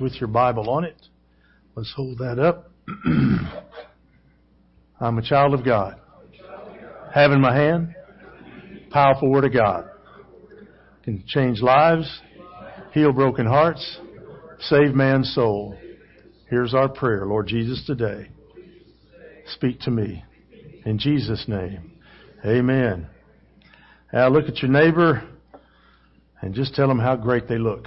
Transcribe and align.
with 0.00 0.14
your 0.20 0.28
Bible 0.28 0.68
on 0.70 0.84
it. 0.84 1.00
Let's 1.74 1.92
hold 1.96 2.18
that 2.18 2.38
up. 2.38 2.70
I'm 5.00 5.16
a 5.18 5.22
child 5.22 5.54
of 5.54 5.64
God. 5.64 5.98
Have 7.14 7.32
in 7.32 7.40
my 7.40 7.54
hand 7.54 7.94
powerful 8.90 9.30
word 9.30 9.44
of 9.44 9.52
God. 9.52 9.88
Can 11.04 11.24
change 11.26 11.60
lives, 11.60 12.20
heal 12.92 13.12
broken 13.12 13.46
hearts, 13.46 13.98
save 14.60 14.94
man's 14.94 15.32
soul. 15.34 15.76
Here's 16.48 16.74
our 16.74 16.88
prayer, 16.88 17.24
Lord 17.24 17.46
Jesus, 17.46 17.84
today. 17.86 18.28
Speak 19.54 19.80
to 19.80 19.90
me. 19.90 20.24
In 20.84 20.98
Jesus' 20.98 21.44
name. 21.46 21.92
Amen. 22.44 23.06
Now 24.12 24.28
look 24.28 24.46
at 24.46 24.58
your 24.58 24.70
neighbor 24.70 25.22
and 26.40 26.54
just 26.54 26.74
tell 26.74 26.88
them 26.88 26.98
how 26.98 27.16
great 27.16 27.48
they 27.48 27.58
look. 27.58 27.86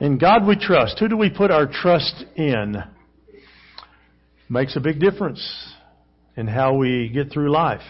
In 0.00 0.18
God 0.18 0.46
we 0.46 0.56
trust. 0.56 0.98
Who 0.98 1.08
do 1.08 1.16
we 1.16 1.30
put 1.30 1.50
our 1.50 1.66
trust 1.66 2.24
in? 2.36 2.76
Makes 4.48 4.76
a 4.76 4.80
big 4.80 4.98
difference 4.98 5.40
in 6.36 6.46
how 6.46 6.74
we 6.74 7.10
get 7.10 7.30
through 7.30 7.52
life. 7.52 7.82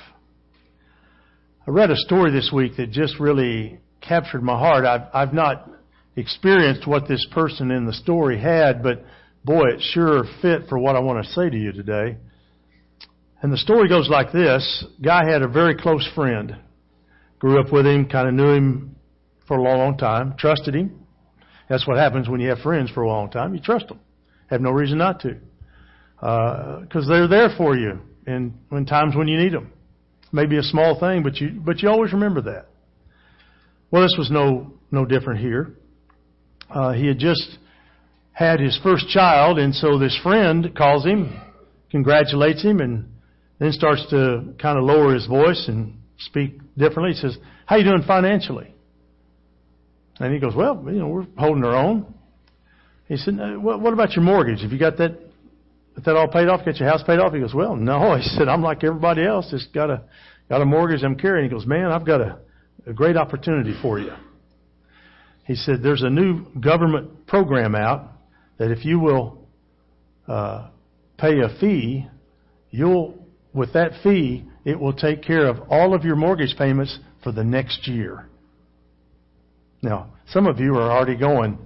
I 1.66 1.70
read 1.70 1.90
a 1.90 1.96
story 1.96 2.32
this 2.32 2.50
week 2.52 2.76
that 2.76 2.90
just 2.90 3.18
really 3.18 3.78
captured 4.00 4.42
my 4.42 4.58
heart. 4.58 4.84
I've, 4.84 5.08
I've 5.14 5.34
not 5.34 5.70
experienced 6.16 6.86
what 6.86 7.08
this 7.08 7.26
person 7.32 7.70
in 7.70 7.86
the 7.86 7.92
story 7.92 8.38
had, 8.38 8.82
but 8.82 9.04
boy, 9.44 9.68
it 9.68 9.80
sure 9.80 10.24
fit 10.42 10.68
for 10.68 10.78
what 10.78 10.96
I 10.96 11.00
want 11.00 11.24
to 11.24 11.32
say 11.32 11.48
to 11.48 11.56
you 11.56 11.72
today. 11.72 12.18
And 13.40 13.50
the 13.52 13.56
story 13.56 13.88
goes 13.88 14.08
like 14.10 14.32
this. 14.32 14.84
Guy 15.02 15.30
had 15.30 15.42
a 15.42 15.48
very 15.48 15.74
close 15.74 16.06
friend 16.14 16.56
Grew 17.40 17.58
up 17.58 17.72
with 17.72 17.86
him, 17.86 18.06
kind 18.06 18.28
of 18.28 18.34
knew 18.34 18.50
him 18.50 18.96
for 19.48 19.56
a 19.56 19.62
long, 19.62 19.78
long 19.78 19.96
time, 19.96 20.34
trusted 20.38 20.74
him. 20.74 20.99
That's 21.70 21.86
what 21.86 21.96
happens 21.98 22.28
when 22.28 22.40
you 22.40 22.48
have 22.48 22.58
friends 22.58 22.90
for 22.90 23.02
a 23.02 23.08
long 23.08 23.30
time. 23.30 23.54
You 23.54 23.60
trust 23.60 23.86
them. 23.86 24.00
Have 24.48 24.60
no 24.60 24.70
reason 24.72 24.98
not 24.98 25.20
to. 25.20 25.36
Because 26.16 27.06
uh, 27.06 27.08
they're 27.08 27.28
there 27.28 27.50
for 27.56 27.76
you 27.76 28.00
in, 28.26 28.54
in 28.72 28.86
times 28.86 29.14
when 29.14 29.28
you 29.28 29.38
need 29.38 29.52
them. 29.52 29.72
Maybe 30.32 30.58
a 30.58 30.62
small 30.62 30.98
thing, 30.98 31.22
but 31.22 31.36
you, 31.36 31.60
but 31.64 31.80
you 31.80 31.88
always 31.88 32.12
remember 32.12 32.42
that. 32.42 32.66
Well, 33.92 34.02
this 34.02 34.16
was 34.18 34.32
no, 34.32 34.74
no 34.90 35.04
different 35.04 35.40
here. 35.40 35.76
Uh, 36.68 36.92
he 36.92 37.06
had 37.06 37.20
just 37.20 37.58
had 38.32 38.58
his 38.58 38.78
first 38.82 39.08
child, 39.08 39.60
and 39.60 39.72
so 39.72 39.96
this 39.96 40.18
friend 40.24 40.74
calls 40.76 41.04
him, 41.04 41.40
congratulates 41.92 42.64
him, 42.64 42.80
and 42.80 43.08
then 43.60 43.70
starts 43.70 44.04
to 44.10 44.54
kind 44.60 44.76
of 44.76 44.84
lower 44.84 45.14
his 45.14 45.26
voice 45.26 45.66
and 45.68 45.98
speak 46.18 46.58
differently. 46.76 47.12
He 47.12 47.20
says, 47.20 47.38
"How 47.66 47.76
you 47.76 47.84
doing 47.84 48.02
financially?" 48.02 48.74
And 50.20 50.32
he 50.32 50.38
goes, 50.38 50.54
"Well, 50.54 50.82
you 50.86 50.98
know, 50.98 51.08
we're 51.08 51.26
holding 51.36 51.64
our 51.64 51.74
own." 51.74 52.14
He 53.08 53.16
said, 53.16 53.36
"What 53.58 53.92
about 53.92 54.14
your 54.14 54.24
mortgage? 54.24 54.60
Have 54.62 54.70
you 54.70 54.78
got 54.78 54.98
that? 54.98 55.18
That 56.04 56.16
all 56.16 56.28
paid 56.28 56.48
off? 56.48 56.64
Got 56.64 56.78
your 56.78 56.88
house 56.88 57.02
paid 57.02 57.18
off?" 57.18 57.32
He 57.32 57.40
goes, 57.40 57.54
"Well, 57.54 57.74
no." 57.74 58.14
He 58.20 58.22
said, 58.22 58.48
"I'm 58.48 58.62
like 58.62 58.84
everybody 58.84 59.24
else. 59.24 59.50
Just 59.50 59.72
got 59.72 59.90
a 59.90 60.02
got 60.48 60.60
a 60.60 60.64
mortgage 60.64 61.02
I'm 61.02 61.16
carrying." 61.16 61.48
He 61.48 61.50
goes, 61.50 61.66
"Man, 61.66 61.86
I've 61.86 62.06
got 62.06 62.20
a, 62.20 62.38
a 62.86 62.92
great 62.92 63.16
opportunity 63.16 63.74
for 63.82 63.98
you." 63.98 64.12
He 65.46 65.54
said, 65.54 65.82
"There's 65.82 66.02
a 66.02 66.10
new 66.10 66.46
government 66.60 67.26
program 67.26 67.74
out 67.74 68.12
that 68.58 68.70
if 68.70 68.84
you 68.84 69.00
will 69.00 69.48
uh, 70.28 70.68
pay 71.18 71.40
a 71.40 71.48
fee, 71.60 72.06
you'll 72.70 73.18
with 73.52 73.72
that 73.72 73.92
fee 74.02 74.44
it 74.64 74.78
will 74.78 74.92
take 74.92 75.22
care 75.22 75.46
of 75.46 75.58
all 75.70 75.94
of 75.94 76.04
your 76.04 76.16
mortgage 76.16 76.54
payments 76.56 76.98
for 77.22 77.32
the 77.32 77.42
next 77.42 77.88
year. 77.88 78.29
Now, 79.82 80.12
some 80.28 80.46
of 80.46 80.60
you 80.60 80.74
are 80.76 80.90
already 80.90 81.16
going, 81.16 81.58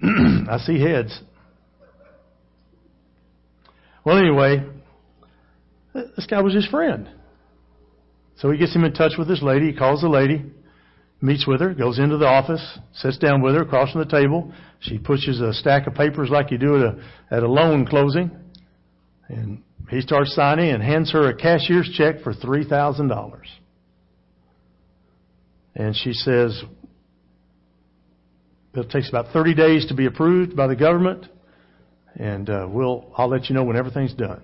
I 0.02 0.58
see 0.58 0.80
heads. 0.80 1.20
Well, 4.04 4.16
anyway, 4.16 4.64
this 5.92 6.26
guy 6.26 6.40
was 6.40 6.54
his 6.54 6.66
friend. 6.66 7.08
So 8.36 8.50
he 8.50 8.58
gets 8.58 8.74
him 8.74 8.84
in 8.84 8.92
touch 8.92 9.12
with 9.18 9.26
this 9.26 9.42
lady. 9.42 9.72
He 9.72 9.76
calls 9.76 10.00
the 10.00 10.08
lady, 10.08 10.44
meets 11.20 11.46
with 11.46 11.60
her, 11.60 11.74
goes 11.74 11.98
into 11.98 12.16
the 12.16 12.26
office, 12.26 12.78
sits 12.94 13.18
down 13.18 13.42
with 13.42 13.54
her 13.56 13.62
across 13.62 13.90
from 13.92 14.02
the 14.02 14.10
table. 14.10 14.52
She 14.80 14.98
pushes 14.98 15.40
a 15.40 15.52
stack 15.52 15.88
of 15.88 15.94
papers 15.94 16.30
like 16.30 16.52
you 16.52 16.58
do 16.58 16.76
at 16.76 16.82
a, 16.82 17.36
at 17.36 17.42
a 17.42 17.48
loan 17.48 17.84
closing. 17.84 18.30
And 19.28 19.62
he 19.90 20.00
starts 20.00 20.34
signing 20.34 20.70
and 20.70 20.82
hands 20.82 21.10
her 21.12 21.28
a 21.28 21.36
cashier's 21.36 21.90
check 21.96 22.22
for 22.22 22.32
$3,000. 22.32 23.40
And 25.78 25.96
she 25.96 26.12
says, 26.12 26.62
it 28.74 28.90
takes 28.90 29.08
about 29.08 29.32
30 29.32 29.54
days 29.54 29.86
to 29.86 29.94
be 29.94 30.06
approved 30.06 30.54
by 30.54 30.66
the 30.66 30.76
government, 30.76 31.26
and 32.16 32.50
uh, 32.50 32.66
we'll, 32.68 33.10
I'll 33.16 33.28
let 33.28 33.48
you 33.48 33.54
know 33.54 33.64
when 33.64 33.76
everything's 33.76 34.12
done. 34.12 34.42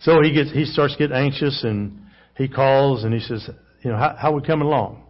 So 0.00 0.22
he 0.22 0.32
gets, 0.32 0.52
he 0.52 0.64
starts 0.64 0.94
getting 0.96 1.16
anxious 1.16 1.64
and 1.64 2.00
he 2.36 2.48
calls 2.48 3.04
and 3.04 3.12
he 3.12 3.20
says, 3.20 3.48
you 3.82 3.90
know, 3.90 3.96
how, 3.96 4.16
how 4.18 4.32
we 4.32 4.42
coming 4.42 4.66
along? 4.66 5.04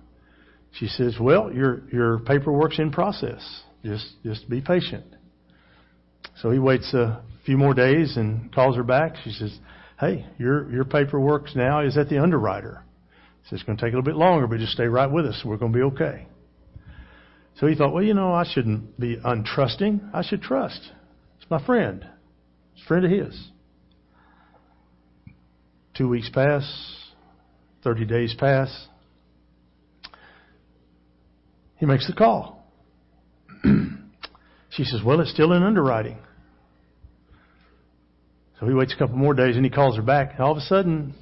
She 0.78 0.86
says, 0.86 1.16
well, 1.20 1.52
your, 1.52 1.82
your 1.90 2.18
paperwork's 2.20 2.78
in 2.78 2.90
process. 2.90 3.42
Just, 3.84 4.06
just 4.22 4.48
be 4.48 4.60
patient. 4.60 5.04
So 6.40 6.50
he 6.50 6.58
waits 6.58 6.92
a 6.94 7.22
few 7.44 7.56
more 7.56 7.74
days 7.74 8.16
and 8.16 8.52
calls 8.54 8.76
her 8.76 8.82
back. 8.82 9.16
She 9.24 9.30
says, 9.30 9.56
Hey, 9.98 10.26
your, 10.38 10.70
your 10.70 10.84
paperwork 10.84 11.54
now 11.54 11.80
is 11.80 11.96
at 11.96 12.08
the 12.08 12.20
underwriter. 12.22 12.84
Says, 13.44 13.52
It's 13.52 13.62
going 13.62 13.78
to 13.78 13.84
take 13.84 13.92
a 13.92 13.96
little 13.96 14.10
bit 14.10 14.16
longer, 14.16 14.46
but 14.46 14.58
just 14.58 14.72
stay 14.72 14.86
right 14.86 15.10
with 15.10 15.26
us. 15.26 15.42
We're 15.44 15.56
going 15.56 15.72
to 15.72 15.78
be 15.78 15.84
okay. 15.84 16.26
So 17.58 17.66
he 17.66 17.74
thought, 17.74 17.92
Well, 17.92 18.02
you 18.02 18.14
know, 18.14 18.32
I 18.32 18.44
shouldn't 18.50 18.98
be 18.98 19.16
untrusting. 19.16 20.10
I 20.12 20.22
should 20.22 20.42
trust. 20.42 20.80
It's 21.40 21.50
my 21.50 21.64
friend. 21.64 22.06
It's 22.74 22.84
a 22.84 22.86
friend 22.86 23.04
of 23.04 23.10
his. 23.10 23.48
Two 25.94 26.08
weeks 26.08 26.30
pass, 26.30 26.64
30 27.84 28.06
days 28.06 28.34
pass. 28.38 28.88
He 31.76 31.86
makes 31.86 32.06
the 32.06 32.14
call. 32.14 32.64
she 34.70 34.84
says, 34.84 35.00
Well, 35.04 35.20
it's 35.20 35.32
still 35.32 35.52
in 35.52 35.62
underwriting. 35.62 36.18
So 38.60 38.68
he 38.68 38.74
waits 38.74 38.94
a 38.94 38.96
couple 38.96 39.16
more 39.16 39.34
days 39.34 39.56
and 39.56 39.64
he 39.64 39.70
calls 39.70 39.96
her 39.96 40.02
back. 40.02 40.38
All 40.38 40.52
of 40.52 40.58
a 40.58 40.60
sudden, 40.60 41.14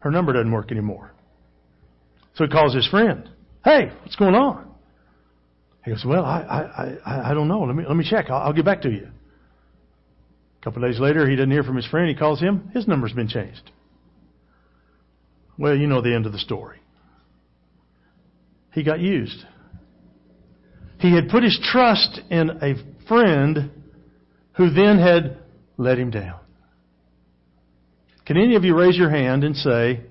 her 0.00 0.10
number 0.10 0.32
doesn't 0.32 0.50
work 0.50 0.72
anymore. 0.72 1.12
So 2.38 2.44
he 2.44 2.50
calls 2.50 2.72
his 2.72 2.86
friend. 2.86 3.28
Hey, 3.64 3.90
what's 4.02 4.14
going 4.14 4.36
on? 4.36 4.70
He 5.84 5.90
goes, 5.90 6.04
well, 6.06 6.24
I, 6.24 6.38
I, 6.40 7.10
I, 7.10 7.30
I 7.30 7.34
don't 7.34 7.48
know. 7.48 7.62
Let 7.62 7.74
me, 7.74 7.84
let 7.84 7.96
me 7.96 8.08
check. 8.08 8.30
I'll, 8.30 8.42
I'll 8.42 8.52
get 8.52 8.64
back 8.64 8.82
to 8.82 8.90
you. 8.90 9.08
A 10.60 10.64
couple 10.64 10.84
of 10.84 10.88
days 10.88 11.00
later, 11.00 11.28
he 11.28 11.34
doesn't 11.34 11.50
hear 11.50 11.64
from 11.64 11.74
his 11.74 11.86
friend. 11.86 12.08
He 12.08 12.14
calls 12.14 12.40
him. 12.40 12.70
His 12.72 12.86
number's 12.86 13.12
been 13.12 13.26
changed. 13.26 13.72
Well, 15.58 15.74
you 15.74 15.88
know 15.88 16.00
the 16.00 16.14
end 16.14 16.26
of 16.26 16.32
the 16.32 16.38
story. 16.38 16.78
He 18.72 18.84
got 18.84 19.00
used. 19.00 19.44
He 21.00 21.12
had 21.12 21.30
put 21.30 21.42
his 21.42 21.58
trust 21.72 22.20
in 22.30 22.50
a 22.62 22.74
friend 23.08 23.72
who 24.56 24.70
then 24.70 25.00
had 25.00 25.38
let 25.76 25.98
him 25.98 26.12
down. 26.12 26.38
Can 28.26 28.36
any 28.36 28.54
of 28.54 28.62
you 28.62 28.78
raise 28.78 28.96
your 28.96 29.10
hand 29.10 29.42
and 29.42 29.56
say, 29.56 30.02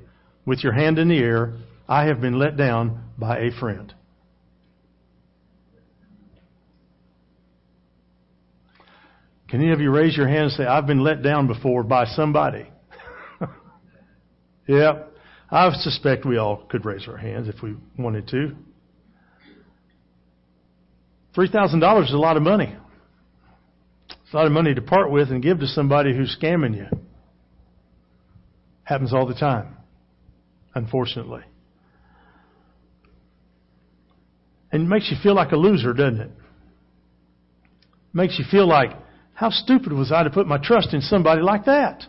with 0.46 0.62
your 0.62 0.74
hand 0.74 1.00
in 1.00 1.08
the 1.08 1.20
air, 1.20 1.54
I 1.88 2.06
have 2.06 2.20
been 2.20 2.38
let 2.38 2.58
down 2.58 3.04
by 3.18 3.40
a 3.40 3.52
friend? 3.52 3.94
Can 9.48 9.62
any 9.62 9.72
of 9.72 9.80
you 9.80 9.92
raise 9.92 10.18
your 10.18 10.28
hand 10.28 10.44
and 10.44 10.52
say, 10.52 10.66
I've 10.66 10.86
been 10.86 11.04
let 11.04 11.24
down 11.24 11.48
before 11.48 11.84
by 11.84 12.06
somebody? 12.06 12.70
yeah, 14.68 15.04
I 15.50 15.72
suspect 15.72 16.26
we 16.26 16.38
all 16.38 16.66
could 16.70 16.86
raise 16.86 17.08
our 17.08 17.16
hands 17.16 17.48
if 17.48 17.62
we 17.62 17.76
wanted 17.98 18.28
to. 18.30 18.56
$3,000 21.38 22.04
is 22.04 22.14
a 22.14 22.18
lot 22.18 22.36
of 22.36 22.44
money. 22.44 22.76
It's 24.10 24.34
a 24.34 24.36
lot 24.36 24.48
of 24.48 24.52
money 24.52 24.74
to 24.74 24.82
part 24.82 25.10
with 25.12 25.30
and 25.30 25.42
give 25.42 25.60
to 25.60 25.68
somebody 25.68 26.14
who's 26.14 26.36
scamming 26.42 26.76
you. 26.76 26.88
Happens 28.84 29.14
all 29.14 29.26
the 29.26 29.36
time, 29.36 29.78
unfortunately. 30.76 31.44
And 34.78 34.86
it 34.86 34.90
makes 34.90 35.10
you 35.10 35.18
feel 35.24 35.34
like 35.34 35.54
a 35.54 35.56
loser, 35.56 35.92
doesn't 35.92 36.22
it? 36.22 36.30
Makes 38.14 38.38
you 38.38 38.46
feel 38.52 38.68
like, 38.68 38.92
how 39.34 39.50
stupid 39.50 39.92
was 39.92 40.12
I 40.12 40.22
to 40.22 40.30
put 40.30 40.46
my 40.46 40.60
trust 40.62 40.94
in 40.94 41.02
somebody 41.02 41.42
like 41.42 41.66
that? 41.66 42.04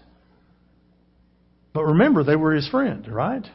But 1.73 1.85
remember, 1.85 2.25
they 2.25 2.37
were 2.37 2.53
his 2.53 2.69
friend, 2.69 3.09
right? 3.09 3.47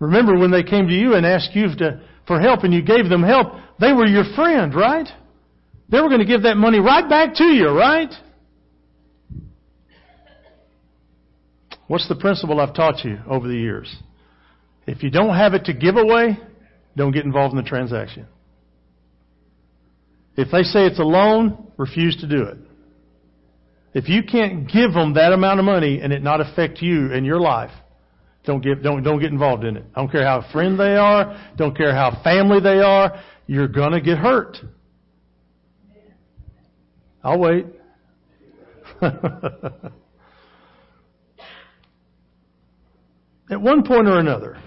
Remember 0.00 0.36
when 0.36 0.50
they 0.50 0.64
came 0.64 0.88
to 0.88 0.92
you 0.92 1.14
and 1.14 1.24
asked 1.24 1.50
you 1.54 1.68
to, 1.76 2.00
for 2.26 2.40
help 2.40 2.64
and 2.64 2.74
you 2.74 2.82
gave 2.82 3.08
them 3.08 3.22
help, 3.22 3.52
they 3.78 3.92
were 3.92 4.06
your 4.06 4.24
friend, 4.34 4.74
right? 4.74 5.06
they 5.88 6.00
were 6.00 6.08
going 6.08 6.18
to 6.18 6.26
give 6.26 6.42
that 6.42 6.56
money 6.56 6.80
right 6.80 7.08
back 7.08 7.36
to 7.36 7.44
you, 7.44 7.68
right? 7.68 8.12
What's 11.86 12.08
the 12.08 12.16
principle 12.16 12.58
I've 12.58 12.74
taught 12.74 13.04
you 13.04 13.20
over 13.28 13.46
the 13.46 13.54
years? 13.54 13.94
If 14.88 15.04
you 15.04 15.10
don't 15.10 15.36
have 15.36 15.54
it 15.54 15.66
to 15.66 15.72
give 15.72 15.96
away, 15.96 16.36
don't 16.96 17.12
get 17.12 17.24
involved 17.24 17.52
in 17.52 17.62
the 17.62 17.68
transaction. 17.68 18.26
If 20.36 20.50
they 20.50 20.62
say 20.62 20.86
it's 20.86 20.98
a 20.98 21.04
loan, 21.04 21.72
refuse 21.76 22.16
to 22.16 22.26
do 22.26 22.44
it. 22.44 22.58
If 23.94 24.08
you 24.08 24.22
can't 24.22 24.66
give 24.66 24.94
them 24.94 25.14
that 25.14 25.32
amount 25.32 25.58
of 25.58 25.66
money 25.66 26.00
and 26.00 26.12
it 26.12 26.22
not 26.22 26.40
affect 26.40 26.80
you 26.80 27.12
and 27.12 27.26
your 27.26 27.40
life, 27.40 27.72
don't 28.44 28.62
get, 28.62 28.82
don't, 28.82 29.02
don't 29.02 29.20
get 29.20 29.30
involved 29.30 29.64
in 29.64 29.76
it. 29.76 29.84
I 29.94 30.00
don't 30.00 30.10
care 30.10 30.24
how 30.24 30.50
friend 30.50 30.80
they 30.80 30.96
are. 30.96 31.38
Don't 31.56 31.76
care 31.76 31.94
how 31.94 32.22
family 32.24 32.60
they 32.60 32.80
are. 32.80 33.22
You're 33.46 33.68
gonna 33.68 34.00
get 34.00 34.16
hurt. 34.18 34.56
I'll 37.22 37.38
wait. 37.38 37.66
At 39.02 39.92
one 43.60 43.84
point 43.84 44.08
or 44.08 44.18
another, 44.18 44.58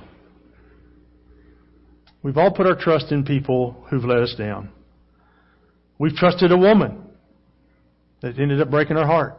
we've 2.25 2.37
all 2.37 2.49
put 2.49 2.65
our 2.65 2.75
trust 2.75 3.11
in 3.11 3.23
people 3.23 3.85
who've 3.87 4.03
let 4.03 4.17
us 4.17 4.33
down. 4.35 4.71
We've 5.99 6.15
trusted 6.15 6.51
a 6.51 6.57
woman 6.57 7.03
that 8.21 8.39
ended 8.39 8.59
up 8.59 8.71
breaking 8.71 8.97
our 8.97 9.05
heart. 9.05 9.37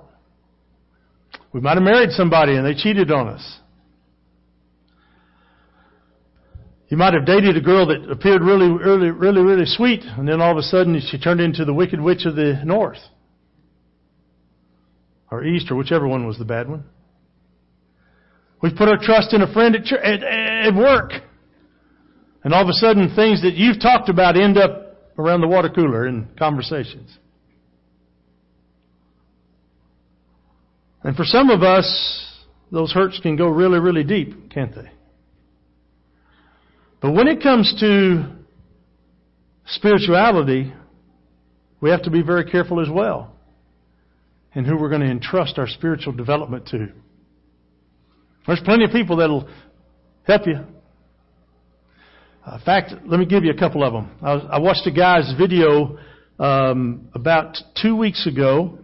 We 1.53 1.61
might 1.61 1.75
have 1.75 1.83
married 1.83 2.13
somebody 2.13 2.55
and 2.55 2.65
they 2.65 2.75
cheated 2.75 3.11
on 3.11 3.27
us. 3.27 3.59
You 6.89 6.97
might 6.97 7.13
have 7.15 7.27
dated 7.27 7.57
a 7.57 7.61
girl 7.61 7.87
that 7.87 8.09
appeared 8.09 8.43
really, 8.43 8.69
really, 8.69 9.11
really, 9.11 9.43
really 9.43 9.67
sweet, 9.67 10.03
and 10.05 10.29
then 10.29 10.41
all 10.41 10.53
of 10.53 10.57
a 10.57 10.63
sudden 10.63 11.01
she 11.11 11.19
turned 11.19 11.41
into 11.41 11.65
the 11.65 11.75
wicked 11.75 12.01
witch 12.01 12.25
of 12.25 12.37
the 12.37 12.61
north. 12.65 13.01
Or 15.33 15.43
east, 15.43 15.73
or 15.73 15.75
whichever 15.75 16.07
one 16.07 16.25
was 16.25 16.39
the 16.39 16.45
bad 16.45 16.69
one. 16.69 16.85
We've 18.63 18.77
put 18.77 18.89
our 18.89 18.99
trust 19.03 19.35
in 19.35 19.43
a 19.43 19.53
friend 19.53 19.75
at, 19.75 19.93
at, 19.93 20.23
at 20.23 20.75
work. 20.77 21.11
And 22.47 22.55
all 22.55 22.63
of 22.63 22.69
a 22.69 22.75
sudden, 22.75 23.13
things 23.17 23.43
that 23.43 23.55
you've 23.55 23.81
talked 23.81 24.09
about 24.09 24.37
end 24.37 24.57
up 24.57 25.11
around 25.19 25.41
the 25.41 25.49
water 25.49 25.69
cooler 25.69 26.07
in 26.07 26.29
conversations. 26.39 27.11
And 31.03 31.17
for 31.17 31.25
some 31.25 31.51
of 31.51 31.65
us, 31.65 32.45
those 32.71 32.93
hurts 32.93 33.19
can 33.19 33.35
go 33.35 33.49
really, 33.49 33.81
really 33.81 34.05
deep, 34.05 34.53
can't 34.53 34.73
they? 34.73 34.89
But 37.03 37.15
when 37.15 37.27
it 37.27 37.43
comes 37.43 37.75
to 37.81 38.37
spirituality, 39.67 40.73
we 41.81 41.91
have 41.91 42.03
to 42.05 42.11
be 42.11 42.23
very 42.23 42.49
careful 42.49 42.81
as 42.81 42.89
well 42.89 43.35
in 44.55 44.65
who 44.65 44.79
we're 44.79 44.89
going 44.89 45.01
to 45.01 45.11
entrust 45.11 45.59
our 45.59 45.67
spiritual 45.67 46.13
development 46.13 46.69
to. 46.69 46.93
There's 48.47 48.61
plenty 48.65 48.85
of 48.85 48.93
people 48.93 49.17
that'll 49.17 49.49
help 50.29 50.47
you. 50.47 50.61
In 52.53 52.61
fact, 52.61 52.93
let 53.07 53.19
me 53.19 53.27
give 53.27 53.45
you 53.45 53.51
a 53.51 53.59
couple 53.59 53.83
of 53.83 53.93
them. 53.93 54.11
I, 54.23 54.35
was, 54.35 54.47
I 54.53 54.59
watched 54.61 54.87
a 54.87 54.93
guy's 54.93 55.33
video 55.37 55.99
um, 56.39 57.09
about 57.13 57.57
two 57.83 57.97
weeks 57.97 58.25
ago, 58.27 58.79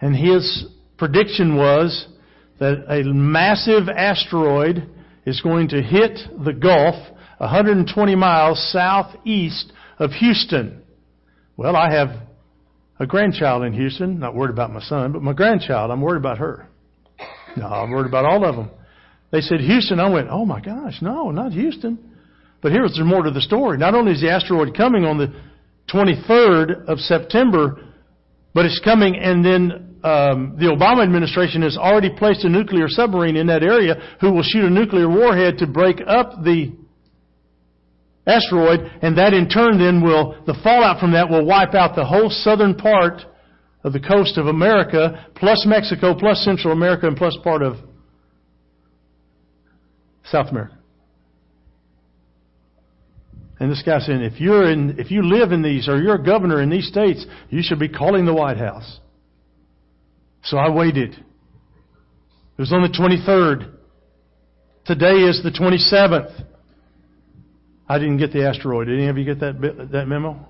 and 0.00 0.16
his 0.16 0.66
prediction 0.98 1.54
was 1.54 2.08
that 2.58 2.86
a 2.88 3.04
massive 3.04 3.88
asteroid 3.88 4.88
is 5.24 5.40
going 5.42 5.68
to 5.68 5.80
hit 5.80 6.18
the 6.44 6.52
Gulf 6.52 6.96
120 7.38 8.14
miles 8.16 8.72
southeast 8.72 9.72
of 10.00 10.10
Houston. 10.12 10.82
Well, 11.56 11.76
I 11.76 11.92
have 11.92 12.08
a 12.98 13.06
grandchild 13.06 13.62
in 13.62 13.74
Houston. 13.74 14.18
Not 14.18 14.34
worried 14.34 14.50
about 14.50 14.72
my 14.72 14.80
son, 14.80 15.12
but 15.12 15.22
my 15.22 15.34
grandchild. 15.34 15.92
I'm 15.92 16.00
worried 16.00 16.18
about 16.18 16.38
her. 16.38 16.68
No, 17.56 17.66
I'm 17.66 17.92
worried 17.92 18.08
about 18.08 18.24
all 18.24 18.44
of 18.44 18.56
them. 18.56 18.70
They 19.30 19.40
said 19.40 19.60
Houston. 19.60 20.00
I 20.00 20.08
went, 20.08 20.28
oh 20.30 20.44
my 20.44 20.60
gosh, 20.60 21.00
no, 21.00 21.30
not 21.30 21.52
Houston. 21.52 22.10
But 22.64 22.72
here's 22.72 22.98
more 22.98 23.22
to 23.22 23.30
the 23.30 23.42
story. 23.42 23.76
Not 23.76 23.94
only 23.94 24.12
is 24.12 24.22
the 24.22 24.30
asteroid 24.30 24.74
coming 24.74 25.04
on 25.04 25.18
the 25.18 25.30
23rd 25.92 26.86
of 26.86 26.98
September, 26.98 27.92
but 28.54 28.64
it's 28.64 28.80
coming 28.82 29.16
and 29.16 29.44
then 29.44 29.98
um, 30.02 30.56
the 30.58 30.72
Obama 30.72 31.02
administration 31.02 31.60
has 31.60 31.76
already 31.76 32.08
placed 32.08 32.42
a 32.44 32.48
nuclear 32.48 32.88
submarine 32.88 33.36
in 33.36 33.48
that 33.48 33.62
area 33.62 34.16
who 34.18 34.32
will 34.32 34.42
shoot 34.42 34.64
a 34.64 34.70
nuclear 34.70 35.10
warhead 35.10 35.58
to 35.58 35.66
break 35.66 36.00
up 36.06 36.42
the 36.42 36.72
asteroid, 38.26 38.80
and 39.02 39.18
that 39.18 39.34
in 39.34 39.46
turn 39.46 39.78
then 39.78 40.02
will, 40.02 40.42
the 40.46 40.58
fallout 40.64 40.98
from 41.00 41.12
that 41.12 41.28
will 41.28 41.44
wipe 41.44 41.74
out 41.74 41.94
the 41.94 42.04
whole 42.06 42.30
southern 42.30 42.74
part 42.74 43.20
of 43.82 43.92
the 43.92 44.00
coast 44.00 44.38
of 44.38 44.46
America, 44.46 45.26
plus 45.36 45.66
Mexico, 45.66 46.14
plus 46.18 46.42
Central 46.42 46.72
America, 46.72 47.06
and 47.06 47.16
plus 47.16 47.36
part 47.44 47.60
of 47.60 47.76
South 50.24 50.48
America. 50.50 50.78
And 53.60 53.70
this 53.70 53.82
guy 53.84 54.00
saying, 54.00 54.20
if 54.22 54.40
you're 54.40 54.70
in, 54.70 54.98
if 54.98 55.10
you 55.10 55.22
live 55.22 55.52
in 55.52 55.62
these, 55.62 55.88
or 55.88 56.00
you're 56.00 56.16
a 56.16 56.24
governor 56.24 56.60
in 56.60 56.70
these 56.70 56.88
states, 56.88 57.24
you 57.50 57.62
should 57.62 57.78
be 57.78 57.88
calling 57.88 58.24
the 58.24 58.34
White 58.34 58.58
House. 58.58 58.98
So 60.42 60.56
I 60.56 60.70
waited. 60.70 61.12
It 61.12 62.60
was 62.60 62.72
on 62.72 62.82
the 62.82 62.88
23rd. 62.88 63.72
Today 64.84 65.22
is 65.22 65.42
the 65.42 65.50
27th. 65.50 66.44
I 67.88 67.98
didn't 67.98 68.18
get 68.18 68.32
the 68.32 68.46
asteroid. 68.48 68.88
Did 68.88 68.98
any 68.98 69.08
of 69.08 69.18
you 69.18 69.24
get 69.24 69.40
that, 69.40 69.88
that 69.92 70.06
memo? 70.06 70.46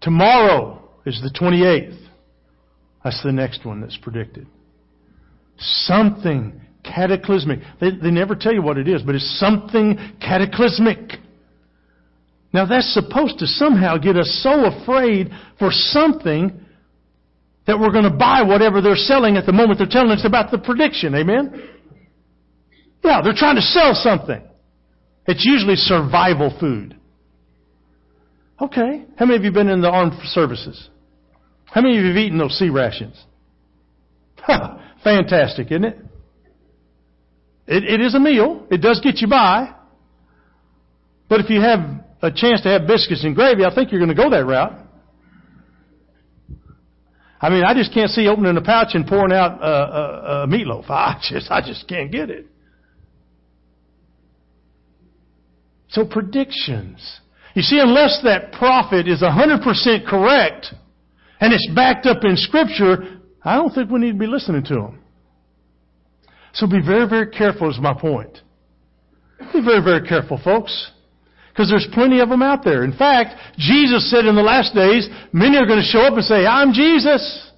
Tomorrow 0.00 0.88
is 1.04 1.20
the 1.22 1.30
28th. 1.30 1.98
That's 3.02 3.22
the 3.22 3.32
next 3.32 3.64
one 3.64 3.80
that's 3.80 3.96
predicted. 3.96 4.46
Something 5.58 6.60
cataclysmic. 6.94 7.60
They, 7.80 7.90
they 7.90 8.10
never 8.10 8.34
tell 8.34 8.52
you 8.52 8.62
what 8.62 8.78
it 8.78 8.88
is, 8.88 9.02
but 9.02 9.14
it's 9.14 9.38
something 9.38 9.98
cataclysmic. 10.20 11.12
Now 12.52 12.66
that's 12.66 12.92
supposed 12.94 13.38
to 13.40 13.46
somehow 13.46 13.98
get 13.98 14.16
us 14.16 14.40
so 14.42 14.64
afraid 14.66 15.30
for 15.58 15.70
something 15.70 16.60
that 17.66 17.78
we're 17.78 17.90
going 17.90 18.04
to 18.04 18.16
buy 18.16 18.42
whatever 18.42 18.80
they're 18.80 18.94
selling 18.96 19.36
at 19.36 19.44
the 19.44 19.52
moment 19.52 19.78
they're 19.78 19.88
telling 19.88 20.10
us 20.10 20.24
about 20.24 20.50
the 20.50 20.58
prediction. 20.58 21.14
Amen? 21.14 21.68
Yeah, 23.04 23.20
they're 23.22 23.34
trying 23.34 23.56
to 23.56 23.62
sell 23.62 23.92
something. 23.94 24.42
It's 25.26 25.44
usually 25.44 25.76
survival 25.76 26.56
food. 26.58 26.96
Okay. 28.60 29.04
How 29.16 29.26
many 29.26 29.36
of 29.36 29.44
you 29.44 29.50
been 29.50 29.68
in 29.68 29.80
the 29.80 29.90
armed 29.90 30.14
services? 30.26 30.88
How 31.66 31.82
many 31.82 31.98
of 31.98 32.04
you 32.04 32.08
have 32.08 32.16
eaten 32.16 32.38
those 32.38 32.56
C 32.58 32.70
rations? 32.70 33.22
Fantastic, 35.04 35.70
isn't 35.70 35.84
it? 35.84 35.98
It? 37.66 37.84
It 37.84 38.00
is 38.00 38.14
a 38.14 38.20
meal. 38.20 38.66
It 38.70 38.78
does 38.78 39.00
get 39.00 39.18
you 39.18 39.28
by. 39.28 39.74
But 41.28 41.40
if 41.40 41.50
you 41.50 41.60
have 41.60 41.80
a 42.22 42.30
chance 42.30 42.62
to 42.62 42.68
have 42.68 42.86
biscuits 42.86 43.24
and 43.24 43.34
gravy, 43.34 43.64
I 43.64 43.74
think 43.74 43.90
you're 43.90 44.00
going 44.00 44.14
to 44.14 44.20
go 44.20 44.30
that 44.30 44.46
route. 44.46 44.86
I 47.40 47.50
mean, 47.50 47.64
I 47.64 47.74
just 47.74 47.92
can't 47.92 48.10
see 48.10 48.28
opening 48.28 48.56
a 48.56 48.62
pouch 48.62 48.88
and 48.94 49.06
pouring 49.06 49.32
out 49.32 49.60
a, 49.60 49.66
a, 49.66 50.42
a 50.44 50.46
meatloaf. 50.46 50.84
I 50.90 51.20
just, 51.28 51.50
I 51.50 51.60
just 51.60 51.86
can't 51.88 52.10
get 52.10 52.30
it. 52.30 52.46
So 55.88 56.04
predictions. 56.04 57.20
You 57.54 57.62
see, 57.62 57.78
unless 57.78 58.20
that 58.24 58.52
prophet 58.52 59.08
is 59.08 59.22
100% 59.22 60.06
correct 60.06 60.74
and 61.40 61.52
it's 61.52 61.68
backed 61.74 62.06
up 62.06 62.24
in 62.24 62.36
Scripture, 62.36 63.20
I 63.42 63.56
don't 63.56 63.72
think 63.72 63.90
we 63.90 64.00
need 64.00 64.12
to 64.12 64.18
be 64.18 64.26
listening 64.26 64.64
to 64.64 64.74
him. 64.74 64.98
So 66.56 66.66
be 66.66 66.80
very, 66.80 67.06
very 67.06 67.30
careful 67.30 67.70
is 67.70 67.78
my 67.78 67.92
point. 67.92 68.40
Be 69.52 69.60
very, 69.62 69.84
very 69.84 70.06
careful, 70.08 70.40
folks. 70.42 70.90
Because 71.50 71.68
there's 71.68 71.86
plenty 71.92 72.20
of 72.20 72.30
them 72.30 72.40
out 72.40 72.64
there. 72.64 72.82
In 72.82 72.96
fact, 72.96 73.34
Jesus 73.58 74.10
said 74.10 74.24
in 74.24 74.34
the 74.34 74.42
last 74.42 74.74
days, 74.74 75.06
many 75.32 75.58
are 75.58 75.66
going 75.66 75.78
to 75.78 75.84
show 75.84 76.00
up 76.00 76.14
and 76.14 76.24
say, 76.24 76.46
I'm 76.46 76.72
Jesus. 76.72 77.50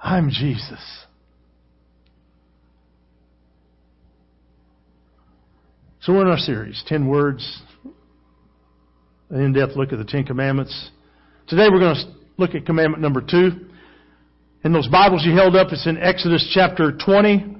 I'm 0.00 0.30
Jesus. 0.30 0.80
So 6.00 6.12
we're 6.12 6.22
in 6.22 6.28
our 6.28 6.38
series, 6.38 6.82
10 6.86 7.08
words, 7.08 7.62
an 9.30 9.40
in-depth 9.40 9.74
look 9.74 9.92
at 9.92 9.98
the 9.98 10.04
Ten 10.04 10.24
Commandments. 10.24 10.90
Today 11.48 11.66
we're 11.70 11.80
going 11.80 11.96
to 11.96 12.12
look 12.38 12.54
at 12.54 12.66
commandment 12.66 13.02
number 13.02 13.20
two. 13.20 13.66
In 14.64 14.72
those 14.72 14.86
Bibles 14.86 15.24
you 15.24 15.34
held 15.34 15.56
up, 15.56 15.72
it's 15.72 15.88
in 15.88 15.98
Exodus 15.98 16.48
chapter 16.54 16.92
20. 16.92 17.56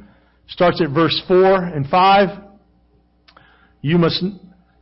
Starts 0.47 0.81
at 0.81 0.91
verse 0.91 1.21
4 1.27 1.65
and 1.65 1.85
5. 1.89 2.29
You 3.81 3.99
must 3.99 4.23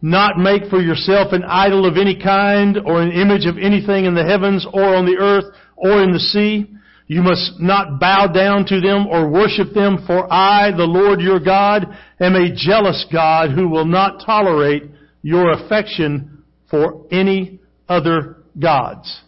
not 0.02 0.36
make 0.36 0.66
for 0.68 0.82
yourself 0.82 1.32
an 1.32 1.44
idol 1.44 1.86
of 1.86 1.96
any 1.96 2.20
kind 2.22 2.76
or 2.84 3.00
an 3.00 3.10
image 3.10 3.46
of 3.46 3.56
anything 3.56 4.04
in 4.04 4.14
the 4.14 4.24
heavens 4.24 4.66
or 4.70 4.94
on 4.94 5.06
the 5.06 5.16
earth 5.18 5.46
or 5.76 6.02
in 6.02 6.12
the 6.12 6.18
sea. 6.18 6.70
You 7.06 7.22
must 7.22 7.58
not 7.58 7.98
bow 7.98 8.26
down 8.26 8.66
to 8.66 8.82
them 8.82 9.06
or 9.06 9.30
worship 9.30 9.72
them 9.72 10.04
for 10.06 10.30
I, 10.30 10.72
the 10.72 10.84
Lord 10.84 11.22
your 11.22 11.40
God, 11.40 11.86
am 12.20 12.36
a 12.36 12.54
jealous 12.54 13.06
God 13.10 13.52
who 13.52 13.66
will 13.66 13.86
not 13.86 14.22
tolerate 14.26 14.82
your 15.22 15.52
affection 15.52 16.44
for 16.70 17.06
any 17.10 17.60
other 17.88 18.44
gods. 18.58 19.22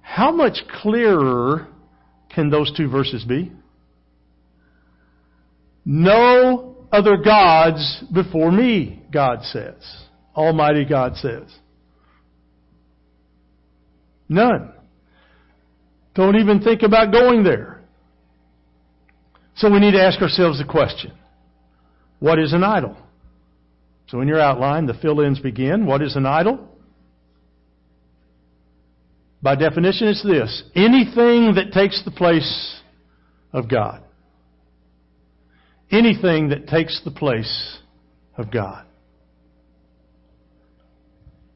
How 0.00 0.32
much 0.32 0.62
clearer 0.80 1.68
can 2.34 2.50
those 2.50 2.72
two 2.76 2.88
verses 2.88 3.24
be? 3.24 3.52
No 5.84 6.86
other 6.92 7.16
gods 7.16 8.04
before 8.12 8.50
me, 8.50 9.02
God 9.12 9.42
says. 9.44 9.74
Almighty 10.36 10.84
God 10.84 11.16
says. 11.16 11.44
None. 14.28 14.72
Don't 16.14 16.36
even 16.36 16.60
think 16.60 16.82
about 16.82 17.12
going 17.12 17.42
there. 17.42 17.82
So 19.56 19.70
we 19.70 19.80
need 19.80 19.92
to 19.92 20.02
ask 20.02 20.20
ourselves 20.20 20.58
the 20.58 20.64
question 20.64 21.12
what 22.20 22.38
is 22.38 22.52
an 22.52 22.62
idol? 22.62 22.96
So 24.08 24.20
in 24.20 24.28
your 24.28 24.40
outline, 24.40 24.86
the 24.86 24.94
fill 24.94 25.20
ins 25.20 25.38
begin. 25.38 25.86
What 25.86 26.02
is 26.02 26.16
an 26.16 26.26
idol? 26.26 26.68
By 29.42 29.54
definition, 29.54 30.08
it's 30.08 30.22
this 30.22 30.62
anything 30.74 31.54
that 31.54 31.72
takes 31.72 32.04
the 32.04 32.10
place 32.10 32.80
of 33.52 33.68
God. 33.68 34.02
Anything 35.90 36.50
that 36.50 36.68
takes 36.68 37.00
the 37.04 37.10
place 37.10 37.78
of 38.36 38.52
God. 38.52 38.86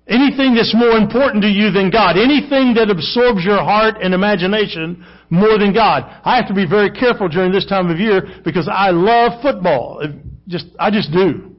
Anything 0.06 0.54
that's 0.54 0.74
more 0.74 0.98
important 0.98 1.42
to 1.42 1.48
you 1.48 1.70
than 1.70 1.90
God. 1.90 2.16
Anything 2.18 2.74
that 2.74 2.90
absorbs 2.90 3.44
your 3.44 3.58
heart 3.58 3.96
and 4.02 4.12
imagination 4.12 5.04
more 5.30 5.58
than 5.58 5.72
God. 5.72 6.04
I 6.24 6.36
have 6.36 6.48
to 6.48 6.54
be 6.54 6.66
very 6.66 6.90
careful 6.90 7.28
during 7.28 7.52
this 7.52 7.64
time 7.64 7.90
of 7.90 7.98
year 7.98 8.22
because 8.44 8.68
I 8.70 8.90
love 8.90 9.40
football. 9.40 10.02
Just, 10.46 10.66
I 10.78 10.90
just 10.90 11.10
do. 11.10 11.56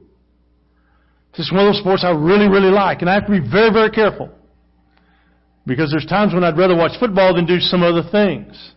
It's 1.34 1.52
one 1.52 1.66
of 1.66 1.74
those 1.74 1.80
sports 1.80 2.04
I 2.04 2.10
really, 2.10 2.48
really 2.48 2.70
like, 2.70 3.00
and 3.02 3.10
I 3.10 3.14
have 3.14 3.26
to 3.26 3.32
be 3.32 3.40
very, 3.40 3.70
very 3.70 3.90
careful. 3.90 4.30
Because 5.66 5.90
there's 5.90 6.06
times 6.06 6.32
when 6.32 6.44
I'd 6.44 6.56
rather 6.56 6.76
watch 6.76 6.92
football 7.00 7.34
than 7.34 7.44
do 7.44 7.58
some 7.58 7.82
other 7.82 8.02
things. 8.10 8.72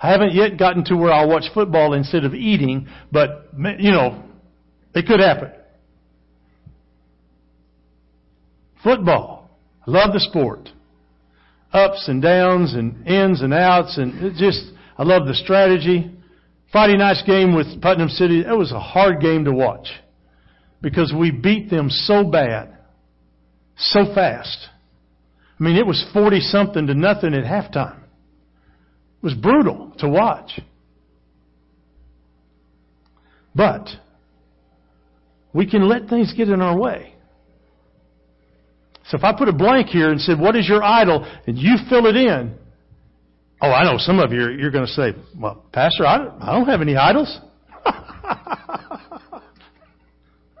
I 0.00 0.10
haven't 0.10 0.34
yet 0.34 0.58
gotten 0.58 0.84
to 0.86 0.96
where 0.96 1.12
I'll 1.12 1.28
watch 1.28 1.44
football 1.52 1.92
instead 1.92 2.24
of 2.24 2.34
eating, 2.34 2.88
but, 3.12 3.48
you 3.78 3.90
know, 3.90 4.22
it 4.94 5.06
could 5.06 5.20
happen. 5.20 5.50
Football. 8.82 9.50
I 9.86 9.90
love 9.90 10.12
the 10.12 10.20
sport. 10.20 10.68
Ups 11.72 12.08
and 12.08 12.22
downs 12.22 12.74
and 12.74 13.06
ins 13.06 13.40
and 13.42 13.52
outs 13.52 13.98
and 13.98 14.22
it 14.24 14.34
just, 14.36 14.62
I 14.96 15.02
love 15.02 15.26
the 15.26 15.34
strategy. 15.34 16.10
Friday 16.70 16.96
night's 16.96 17.22
game 17.22 17.54
with 17.54 17.80
Putnam 17.80 18.08
City, 18.08 18.40
it 18.40 18.56
was 18.56 18.72
a 18.72 18.80
hard 18.80 19.20
game 19.20 19.44
to 19.44 19.52
watch 19.52 19.88
because 20.80 21.12
we 21.18 21.30
beat 21.30 21.70
them 21.70 21.88
so 21.88 22.24
bad, 22.24 22.76
so 23.76 24.12
fast. 24.14 24.68
I 25.58 25.62
mean, 25.62 25.76
it 25.76 25.86
was 25.86 26.04
40 26.12 26.40
something 26.40 26.86
to 26.86 26.94
nothing 26.94 27.34
at 27.34 27.44
halftime. 27.44 27.98
It 27.98 29.22
was 29.22 29.34
brutal 29.34 29.92
to 29.98 30.08
watch. 30.08 30.60
But 33.54 33.88
we 35.52 35.70
can 35.70 35.88
let 35.88 36.08
things 36.08 36.34
get 36.36 36.48
in 36.48 36.60
our 36.60 36.76
way. 36.76 37.14
So 39.08 39.16
if 39.16 39.24
I 39.24 39.32
put 39.36 39.48
a 39.48 39.52
blank 39.52 39.88
here 39.88 40.10
and 40.10 40.20
said, 40.20 40.40
What 40.40 40.56
is 40.56 40.68
your 40.68 40.82
idol? 40.82 41.24
and 41.46 41.56
you 41.56 41.76
fill 41.88 42.06
it 42.06 42.16
in, 42.16 42.58
Oh, 43.64 43.70
I 43.70 43.84
know 43.84 43.96
some 43.96 44.18
of 44.18 44.30
you, 44.30 44.50
you're 44.50 44.70
going 44.70 44.84
to 44.84 44.92
say, 44.92 45.14
well, 45.38 45.64
Pastor, 45.72 46.06
I 46.06 46.18
don't, 46.18 46.42
I 46.42 46.52
don't 46.52 46.66
have 46.66 46.82
any 46.82 46.96
idols. 46.96 47.40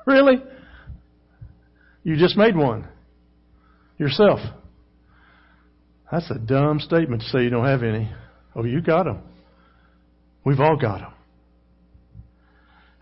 really? 0.06 0.42
You 2.02 2.16
just 2.16 2.38
made 2.38 2.56
one. 2.56 2.88
Yourself. 3.98 4.40
That's 6.10 6.30
a 6.30 6.38
dumb 6.38 6.80
statement 6.80 7.22
to 7.22 7.28
say 7.28 7.42
you 7.42 7.50
don't 7.50 7.64
have 7.64 7.82
any. 7.82 8.10
Oh, 8.54 8.64
you 8.64 8.80
got 8.80 9.04
them. 9.04 9.22
We've 10.44 10.60
all 10.60 10.76
got 10.76 11.00
them. 11.00 11.12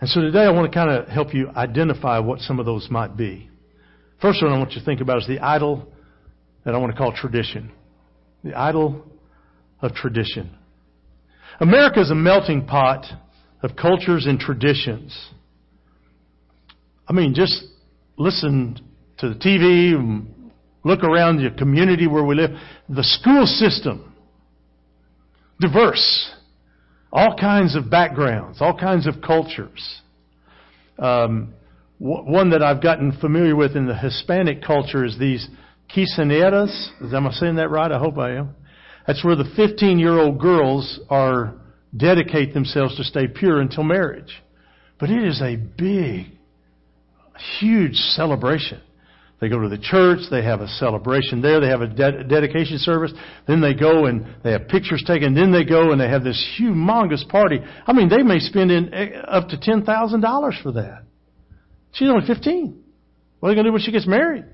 And 0.00 0.08
so 0.08 0.20
today 0.20 0.40
I 0.40 0.50
want 0.50 0.70
to 0.70 0.76
kind 0.76 0.90
of 0.90 1.08
help 1.08 1.34
you 1.34 1.48
identify 1.50 2.18
what 2.18 2.40
some 2.40 2.58
of 2.58 2.66
those 2.66 2.88
might 2.90 3.16
be. 3.16 3.48
First 4.20 4.42
one 4.42 4.52
I 4.52 4.58
want 4.58 4.72
you 4.72 4.80
to 4.80 4.84
think 4.84 5.00
about 5.00 5.18
is 5.18 5.26
the 5.26 5.40
idol 5.40 5.86
that 6.64 6.74
I 6.74 6.78
want 6.78 6.92
to 6.92 6.98
call 6.98 7.12
tradition. 7.12 7.70
The 8.44 8.54
idol 8.54 9.04
of 9.80 9.94
tradition. 9.94 10.56
America 11.60 12.00
is 12.00 12.10
a 12.10 12.14
melting 12.14 12.66
pot 12.66 13.04
of 13.62 13.76
cultures 13.76 14.26
and 14.26 14.38
traditions. 14.38 15.16
I 17.06 17.12
mean, 17.12 17.34
just 17.34 17.64
listen 18.16 18.80
to 19.18 19.28
the 19.28 19.34
TV, 19.34 20.26
look 20.84 21.02
around 21.02 21.38
the 21.38 21.50
community 21.56 22.06
where 22.06 22.24
we 22.24 22.34
live. 22.34 22.50
The 22.88 23.04
school 23.04 23.46
system, 23.46 24.14
diverse, 25.60 26.30
all 27.12 27.36
kinds 27.38 27.76
of 27.76 27.90
backgrounds, 27.90 28.58
all 28.60 28.76
kinds 28.76 29.06
of 29.06 29.20
cultures. 29.24 30.00
Um, 30.98 31.54
one 31.98 32.50
that 32.50 32.62
I've 32.62 32.82
gotten 32.82 33.12
familiar 33.20 33.54
with 33.54 33.76
in 33.76 33.86
the 33.86 33.96
Hispanic 33.96 34.62
culture 34.62 35.04
is 35.04 35.18
these 35.18 35.46
quinceañeras. 35.94 37.14
Am 37.14 37.26
I 37.26 37.30
saying 37.32 37.56
that 37.56 37.70
right? 37.70 37.92
I 37.92 37.98
hope 37.98 38.18
I 38.18 38.36
am. 38.36 38.56
That's 39.06 39.24
where 39.24 39.36
the 39.36 39.50
15 39.56 39.98
year 39.98 40.18
old 40.18 40.40
girls 40.40 41.00
are 41.10 41.54
dedicate 41.96 42.54
themselves 42.54 42.96
to 42.96 43.04
stay 43.04 43.28
pure 43.28 43.60
until 43.60 43.84
marriage. 43.84 44.42
But 44.98 45.10
it 45.10 45.24
is 45.24 45.40
a 45.42 45.56
big, 45.56 46.26
huge 47.60 47.94
celebration. 47.94 48.80
They 49.42 49.48
go 49.48 49.58
to 49.58 49.68
the 49.68 49.76
church, 49.76 50.20
they 50.30 50.44
have 50.44 50.60
a 50.60 50.68
celebration 50.68 51.42
there, 51.42 51.58
they 51.58 51.66
have 51.66 51.80
a 51.80 51.88
de- 51.88 52.22
dedication 52.22 52.78
service, 52.78 53.12
then 53.48 53.60
they 53.60 53.74
go 53.74 54.06
and 54.06 54.24
they 54.44 54.52
have 54.52 54.68
pictures 54.68 55.02
taken, 55.04 55.34
then 55.34 55.50
they 55.50 55.64
go 55.64 55.90
and 55.90 56.00
they 56.00 56.08
have 56.08 56.22
this 56.22 56.40
humongous 56.56 57.28
party. 57.28 57.58
I 57.84 57.92
mean, 57.92 58.08
they 58.08 58.22
may 58.22 58.38
spend 58.38 58.70
in 58.70 58.94
eh, 58.94 59.18
up 59.26 59.48
to 59.48 59.56
$10,000 59.56 60.62
for 60.62 60.72
that. 60.74 61.02
She's 61.90 62.08
only 62.08 62.24
15. 62.24 62.84
What 63.40 63.48
are 63.48 63.50
they 63.50 63.54
going 63.56 63.64
to 63.64 63.70
do 63.70 63.72
when 63.72 63.82
she 63.82 63.90
gets 63.90 64.06
married? 64.06 64.44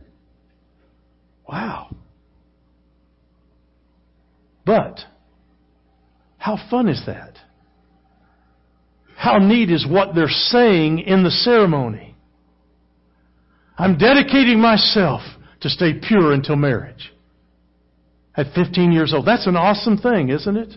Wow. 1.46 1.94
But, 4.64 5.00
how 6.38 6.56
fun 6.70 6.88
is 6.88 7.02
that? 7.04 7.34
How 9.18 9.36
neat 9.36 9.70
is 9.70 9.86
what 9.86 10.14
they're 10.14 10.28
saying 10.28 11.00
in 11.00 11.24
the 11.24 11.30
ceremony? 11.30 12.16
I'm 13.78 13.96
dedicating 13.96 14.60
myself 14.60 15.22
to 15.60 15.70
stay 15.70 15.92
pure 15.94 16.32
until 16.32 16.56
marriage. 16.56 17.12
At 18.36 18.52
15 18.54 18.92
years 18.92 19.12
old. 19.14 19.26
That's 19.26 19.46
an 19.46 19.56
awesome 19.56 19.98
thing, 19.98 20.30
isn't 20.30 20.56
it? 20.56 20.74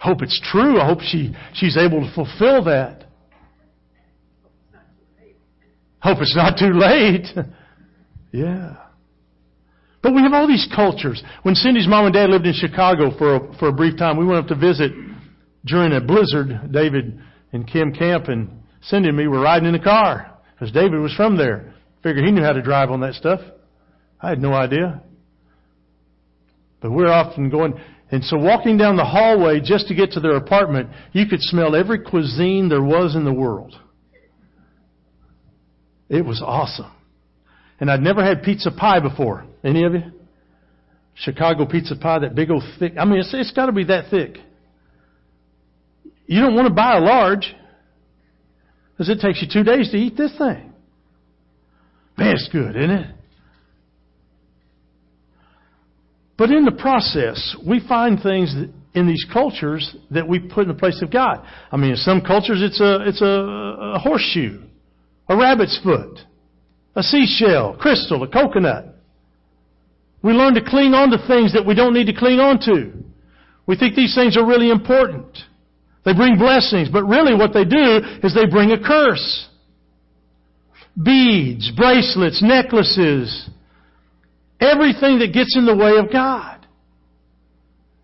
I 0.00 0.08
Hope 0.08 0.22
it's 0.22 0.40
true. 0.50 0.80
I 0.80 0.86
hope 0.86 1.00
she, 1.00 1.34
she's 1.54 1.76
able 1.76 2.00
to 2.00 2.14
fulfill 2.14 2.64
that. 2.64 3.04
Hope 6.00 6.18
it's 6.20 6.36
not 6.36 6.58
too 6.58 6.72
late. 6.72 7.26
yeah. 8.32 8.76
But 10.02 10.14
we 10.14 10.20
have 10.20 10.34
all 10.34 10.46
these 10.46 10.68
cultures. 10.74 11.22
When 11.44 11.54
Cindy's 11.54 11.88
mom 11.88 12.04
and 12.04 12.14
dad 12.14 12.28
lived 12.28 12.44
in 12.44 12.52
Chicago 12.52 13.16
for 13.16 13.36
a, 13.36 13.58
for 13.58 13.68
a 13.68 13.72
brief 13.72 13.96
time, 13.96 14.18
we 14.18 14.26
went 14.26 14.38
up 14.38 14.48
to 14.48 14.54
visit 14.54 14.92
during 15.64 15.92
a 15.94 16.00
blizzard. 16.02 16.70
David 16.70 17.18
and 17.52 17.66
Kim 17.66 17.94
Camp 17.94 18.28
and 18.28 18.50
Cindy 18.82 19.08
and 19.08 19.16
me 19.16 19.28
were 19.28 19.40
riding 19.40 19.66
in 19.66 19.72
the 19.72 19.78
car 19.78 20.30
because 20.52 20.72
David 20.72 21.00
was 21.00 21.14
from 21.14 21.38
there. 21.38 21.73
Figured 22.04 22.26
he 22.26 22.32
knew 22.32 22.42
how 22.42 22.52
to 22.52 22.62
drive 22.62 22.90
on 22.90 23.00
that 23.00 23.14
stuff. 23.14 23.40
I 24.20 24.28
had 24.28 24.38
no 24.38 24.52
idea. 24.52 25.02
But 26.82 26.92
we're 26.92 27.08
often 27.08 27.48
going, 27.48 27.72
and 28.10 28.22
so 28.22 28.36
walking 28.36 28.76
down 28.76 28.96
the 28.96 29.04
hallway 29.06 29.60
just 29.64 29.88
to 29.88 29.94
get 29.94 30.12
to 30.12 30.20
their 30.20 30.36
apartment, 30.36 30.90
you 31.12 31.24
could 31.26 31.40
smell 31.40 31.74
every 31.74 31.98
cuisine 32.04 32.68
there 32.68 32.82
was 32.82 33.16
in 33.16 33.24
the 33.24 33.32
world. 33.32 33.74
It 36.10 36.26
was 36.26 36.42
awesome. 36.44 36.92
And 37.80 37.90
I'd 37.90 38.02
never 38.02 38.22
had 38.22 38.42
pizza 38.42 38.70
pie 38.70 39.00
before. 39.00 39.46
Any 39.64 39.84
of 39.84 39.94
you? 39.94 40.02
Chicago 41.14 41.64
pizza 41.64 41.96
pie, 41.96 42.18
that 42.18 42.34
big 42.34 42.50
old 42.50 42.64
thick. 42.78 42.92
I 42.98 43.06
mean, 43.06 43.20
it's, 43.20 43.32
it's 43.32 43.52
got 43.52 43.66
to 43.66 43.72
be 43.72 43.84
that 43.84 44.10
thick. 44.10 44.36
You 46.26 46.42
don't 46.42 46.54
want 46.54 46.68
to 46.68 46.74
buy 46.74 46.98
a 46.98 47.00
large 47.00 47.54
because 48.92 49.08
it 49.08 49.20
takes 49.20 49.40
you 49.40 49.48
two 49.50 49.64
days 49.64 49.90
to 49.92 49.96
eat 49.96 50.18
this 50.18 50.36
thing. 50.36 50.73
Man, 52.16 52.34
it's 52.34 52.48
good, 52.52 52.76
isn't 52.76 52.90
it? 52.90 53.14
But 56.36 56.50
in 56.50 56.64
the 56.64 56.72
process, 56.72 57.56
we 57.66 57.80
find 57.86 58.20
things 58.20 58.54
in 58.94 59.06
these 59.06 59.24
cultures 59.32 59.96
that 60.10 60.26
we 60.26 60.40
put 60.40 60.62
in 60.62 60.68
the 60.68 60.74
place 60.74 61.00
of 61.02 61.12
God. 61.12 61.44
I 61.70 61.76
mean, 61.76 61.90
in 61.90 61.96
some 61.96 62.20
cultures, 62.20 62.60
it's 62.62 62.80
a 62.80 63.08
it's 63.08 63.22
a, 63.22 63.94
a 63.94 63.98
horseshoe, 63.98 64.62
a 65.28 65.36
rabbit's 65.36 65.78
foot 65.82 66.18
a 66.96 67.02
seashell, 67.02 67.76
crystal, 67.78 68.22
a 68.22 68.28
coconut. 68.28 68.86
We 70.22 70.32
learn 70.32 70.54
to 70.54 70.64
cling 70.64 70.94
on 70.94 71.10
to 71.10 71.18
things 71.26 71.52
that 71.52 71.66
we 71.66 71.74
don't 71.74 71.92
need 71.92 72.06
to 72.06 72.14
cling 72.14 72.40
on 72.40 72.58
to. 72.60 72.92
We 73.66 73.76
think 73.76 73.94
these 73.94 74.14
things 74.14 74.36
are 74.36 74.46
really 74.46 74.70
important. 74.70 75.36
They 76.04 76.14
bring 76.14 76.38
blessings, 76.38 76.88
but 76.88 77.04
really 77.04 77.34
what 77.34 77.52
they 77.52 77.64
do 77.64 78.00
is 78.22 78.34
they 78.34 78.46
bring 78.46 78.72
a 78.72 78.78
curse. 78.78 79.48
Beads, 81.02 81.72
bracelets, 81.76 82.42
necklaces, 82.42 83.48
everything 84.60 85.18
that 85.18 85.32
gets 85.32 85.56
in 85.56 85.66
the 85.66 85.76
way 85.76 85.96
of 85.96 86.12
God. 86.12 86.66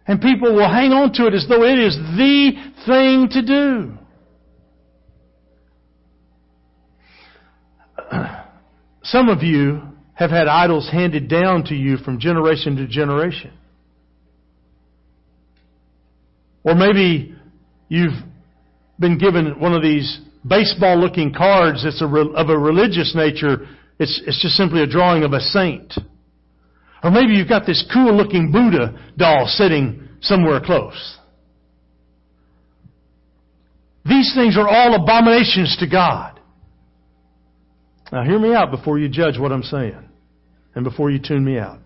And 0.06 0.20
people 0.20 0.54
will 0.54 0.68
hang 0.68 0.92
on 0.92 1.12
to 1.14 1.26
it 1.26 1.35
as 1.35 1.47
though 1.49 1.62
it 1.62 1.78
is 1.78 1.97
the 1.97 2.52
thing 2.87 3.28
to 3.30 3.42
do. 3.47 3.92
Some 9.04 9.28
of 9.28 9.42
you 9.42 9.82
have 10.14 10.30
had 10.30 10.49
idols 10.49 10.88
handed 10.90 11.28
down 11.28 11.64
to 11.64 11.75
you 11.75 11.97
from 11.97 12.18
generation 12.18 12.76
to 12.76 12.87
generation. 12.87 13.52
Or 16.62 16.75
maybe 16.75 17.35
you've 17.88 18.18
been 18.99 19.16
given 19.16 19.59
one 19.61 19.73
of 19.73 19.82
these 19.82 20.20
baseball 20.47 20.99
looking 20.99 21.32
cards 21.32 21.85
that's 21.85 22.00
a, 22.00 22.06
of 22.06 22.49
a 22.49 22.59
religious 22.59 23.14
nature. 23.14 23.66
It's, 23.99 24.23
it's 24.26 24.40
just 24.40 24.54
simply 24.54 24.82
a 24.82 24.87
drawing 24.87 25.25
of 25.25 25.32
a 25.32 25.40
saint. 25.40 25.94
Or 27.02 27.11
maybe 27.11 27.32
you've 27.35 27.49
got 27.49 27.66
this 27.66 27.85
cool 27.92 28.14
looking 28.14 28.50
Buddha 28.52 29.12
doll 29.16 29.47
sitting 29.47 30.09
somewhere 30.20 30.61
close. 30.61 31.18
These 34.04 34.32
things 34.35 34.56
are 34.56 34.68
all 34.68 34.94
abominations 34.94 35.76
to 35.80 35.87
God. 35.87 36.40
Now 38.12 38.25
hear 38.25 38.38
me 38.38 38.54
out 38.54 38.70
before 38.70 38.99
you 38.99 39.09
judge 39.09 39.38
what 39.38 39.52
I'm 39.52 39.62
saying 39.62 40.09
and 40.75 40.85
before 40.85 41.11
you 41.11 41.18
tune 41.18 41.44
me 41.44 41.59
out. 41.59 41.78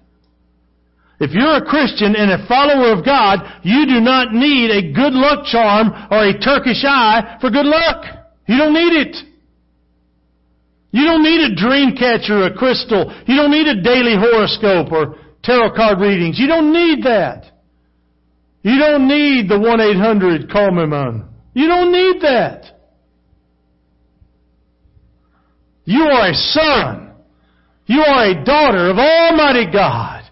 If 1.20 1.30
you're 1.30 1.56
a 1.56 1.64
Christian 1.64 2.16
and 2.16 2.30
a 2.30 2.46
follower 2.48 2.92
of 2.92 3.04
God, 3.04 3.40
you 3.62 3.86
do 3.86 4.00
not 4.00 4.32
need 4.32 4.70
a 4.70 4.92
good 4.92 5.12
luck 5.12 5.46
charm 5.46 5.90
or 6.10 6.26
a 6.26 6.38
Turkish 6.38 6.84
eye 6.84 7.38
for 7.40 7.50
good 7.50 7.66
luck. 7.66 8.23
You 8.46 8.58
don't 8.58 8.74
need 8.74 8.92
it. 8.92 9.16
You 10.94 11.04
don't 11.04 11.24
need 11.24 11.40
a 11.40 11.54
dream 11.56 11.96
catcher, 11.96 12.44
a 12.44 12.54
crystal. 12.54 13.12
You 13.26 13.36
don't 13.36 13.50
need 13.50 13.66
a 13.66 13.82
daily 13.82 14.14
horoscope 14.14 14.92
or 14.92 15.16
tarot 15.42 15.74
card 15.74 16.00
readings. 16.00 16.38
You 16.38 16.46
don't 16.46 16.72
need 16.72 17.02
that. 17.04 17.50
You 18.62 18.78
don't 18.78 19.08
need 19.08 19.48
the 19.48 19.56
1-800 19.56 20.52
call 20.52 20.70
me 20.70 20.86
man. 20.86 21.28
You 21.52 21.66
don't 21.66 21.90
need 21.90 22.22
that. 22.22 22.64
You 25.84 26.02
are 26.02 26.30
a 26.30 26.34
son. 26.34 27.12
You 27.86 28.00
are 28.00 28.26
a 28.26 28.44
daughter 28.44 28.90
of 28.90 28.98
Almighty 28.98 29.70
God. 29.72 30.22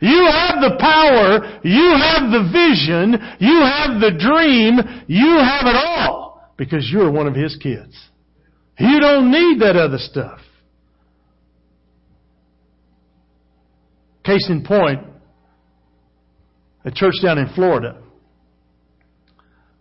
You 0.00 0.26
have 0.26 0.62
the 0.62 0.76
power. 0.80 1.60
You 1.62 1.94
have 2.00 2.32
the 2.32 2.48
vision. 2.50 3.20
You 3.38 3.60
have 3.60 4.00
the 4.00 4.16
dream. 4.18 4.78
You 5.06 5.38
have 5.38 5.66
it 5.66 5.76
all 5.76 6.29
because 6.60 6.86
you're 6.92 7.10
one 7.10 7.26
of 7.26 7.34
His 7.34 7.56
kids. 7.56 7.98
You 8.78 9.00
don't 9.00 9.32
need 9.32 9.62
that 9.62 9.76
other 9.76 9.96
stuff. 9.96 10.40
Case 14.22 14.46
in 14.50 14.62
point, 14.62 15.00
a 16.84 16.90
church 16.90 17.14
down 17.22 17.38
in 17.38 17.48
Florida. 17.54 18.02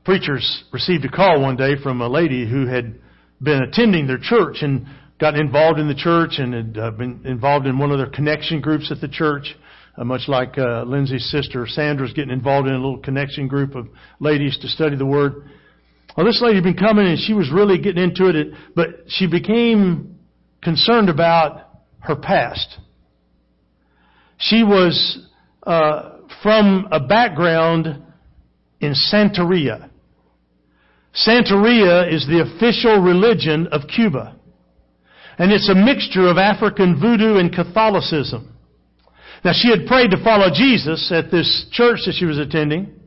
Preachers 0.05 0.63
received 0.71 1.03
a 1.03 1.09
call 1.09 1.41
one 1.41 1.57
day 1.57 1.73
from 1.83 1.99
a 1.99 2.07
lady 2.07 2.49
who 2.49 2.65
had 2.65 2.97
been 3.41 3.61
attending 3.61 4.07
their 4.07 4.17
church 4.17 4.59
and 4.61 4.87
got 5.19 5.35
involved 5.35 5.79
in 5.79 5.89
the 5.89 5.95
church 5.95 6.35
and 6.37 6.53
had 6.53 6.77
uh, 6.81 6.91
been 6.91 7.19
involved 7.25 7.67
in 7.67 7.77
one 7.77 7.91
of 7.91 7.97
their 7.97 8.09
connection 8.09 8.61
groups 8.61 8.89
at 8.89 9.01
the 9.01 9.09
church. 9.09 9.53
Uh, 9.97 10.05
much 10.05 10.29
like 10.29 10.57
uh, 10.57 10.83
Lindsay's 10.83 11.29
sister 11.29 11.67
Sandra's 11.67 12.13
getting 12.13 12.31
involved 12.31 12.69
in 12.69 12.73
a 12.73 12.77
little 12.77 12.99
connection 12.99 13.49
group 13.49 13.75
of 13.75 13.89
ladies 14.21 14.57
to 14.59 14.69
study 14.69 14.95
the 14.95 15.05
Word. 15.05 15.49
Well, 16.15 16.25
this 16.25 16.41
lady 16.41 16.55
had 16.55 16.63
been 16.63 16.75
coming 16.75 17.07
and 17.07 17.19
she 17.19 17.33
was 17.33 17.51
really 17.51 17.79
getting 17.79 18.03
into 18.03 18.27
it, 18.27 18.47
but 18.75 18.87
she 19.07 19.27
became 19.27 20.19
concerned 20.61 21.09
about 21.09 21.69
her 21.99 22.15
past. 22.15 22.77
She 24.37 24.63
was 24.63 25.27
uh, 25.63 26.17
from 26.41 26.87
a 26.91 26.99
background 26.99 28.01
in 28.79 28.93
Santeria. 29.11 29.89
Santeria 31.13 32.13
is 32.13 32.25
the 32.27 32.41
official 32.41 33.01
religion 33.01 33.67
of 33.67 33.81
Cuba. 33.93 34.35
And 35.37 35.51
it's 35.51 35.69
a 35.69 35.75
mixture 35.75 36.27
of 36.27 36.37
African 36.37 36.99
voodoo 36.99 37.37
and 37.37 37.53
Catholicism. 37.53 38.55
Now 39.43 39.51
she 39.53 39.69
had 39.69 39.87
prayed 39.87 40.11
to 40.11 40.23
follow 40.23 40.47
Jesus 40.53 41.11
at 41.13 41.31
this 41.31 41.67
church 41.71 41.99
that 42.05 42.15
she 42.17 42.25
was 42.25 42.37
attending. 42.37 42.98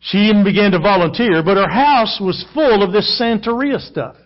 She 0.00 0.18
even 0.18 0.44
began 0.44 0.70
to 0.72 0.78
volunteer, 0.78 1.42
but 1.42 1.56
her 1.56 1.68
house 1.68 2.18
was 2.20 2.44
full 2.54 2.82
of 2.82 2.92
this 2.92 3.20
Santeria 3.20 3.80
stuff. 3.80 4.16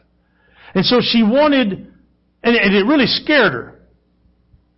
And 0.75 0.85
so 0.85 1.01
she 1.01 1.23
wanted, 1.23 1.73
and 2.43 2.57
it 2.75 2.87
really 2.87 3.07
scared 3.07 3.53
her. 3.53 3.81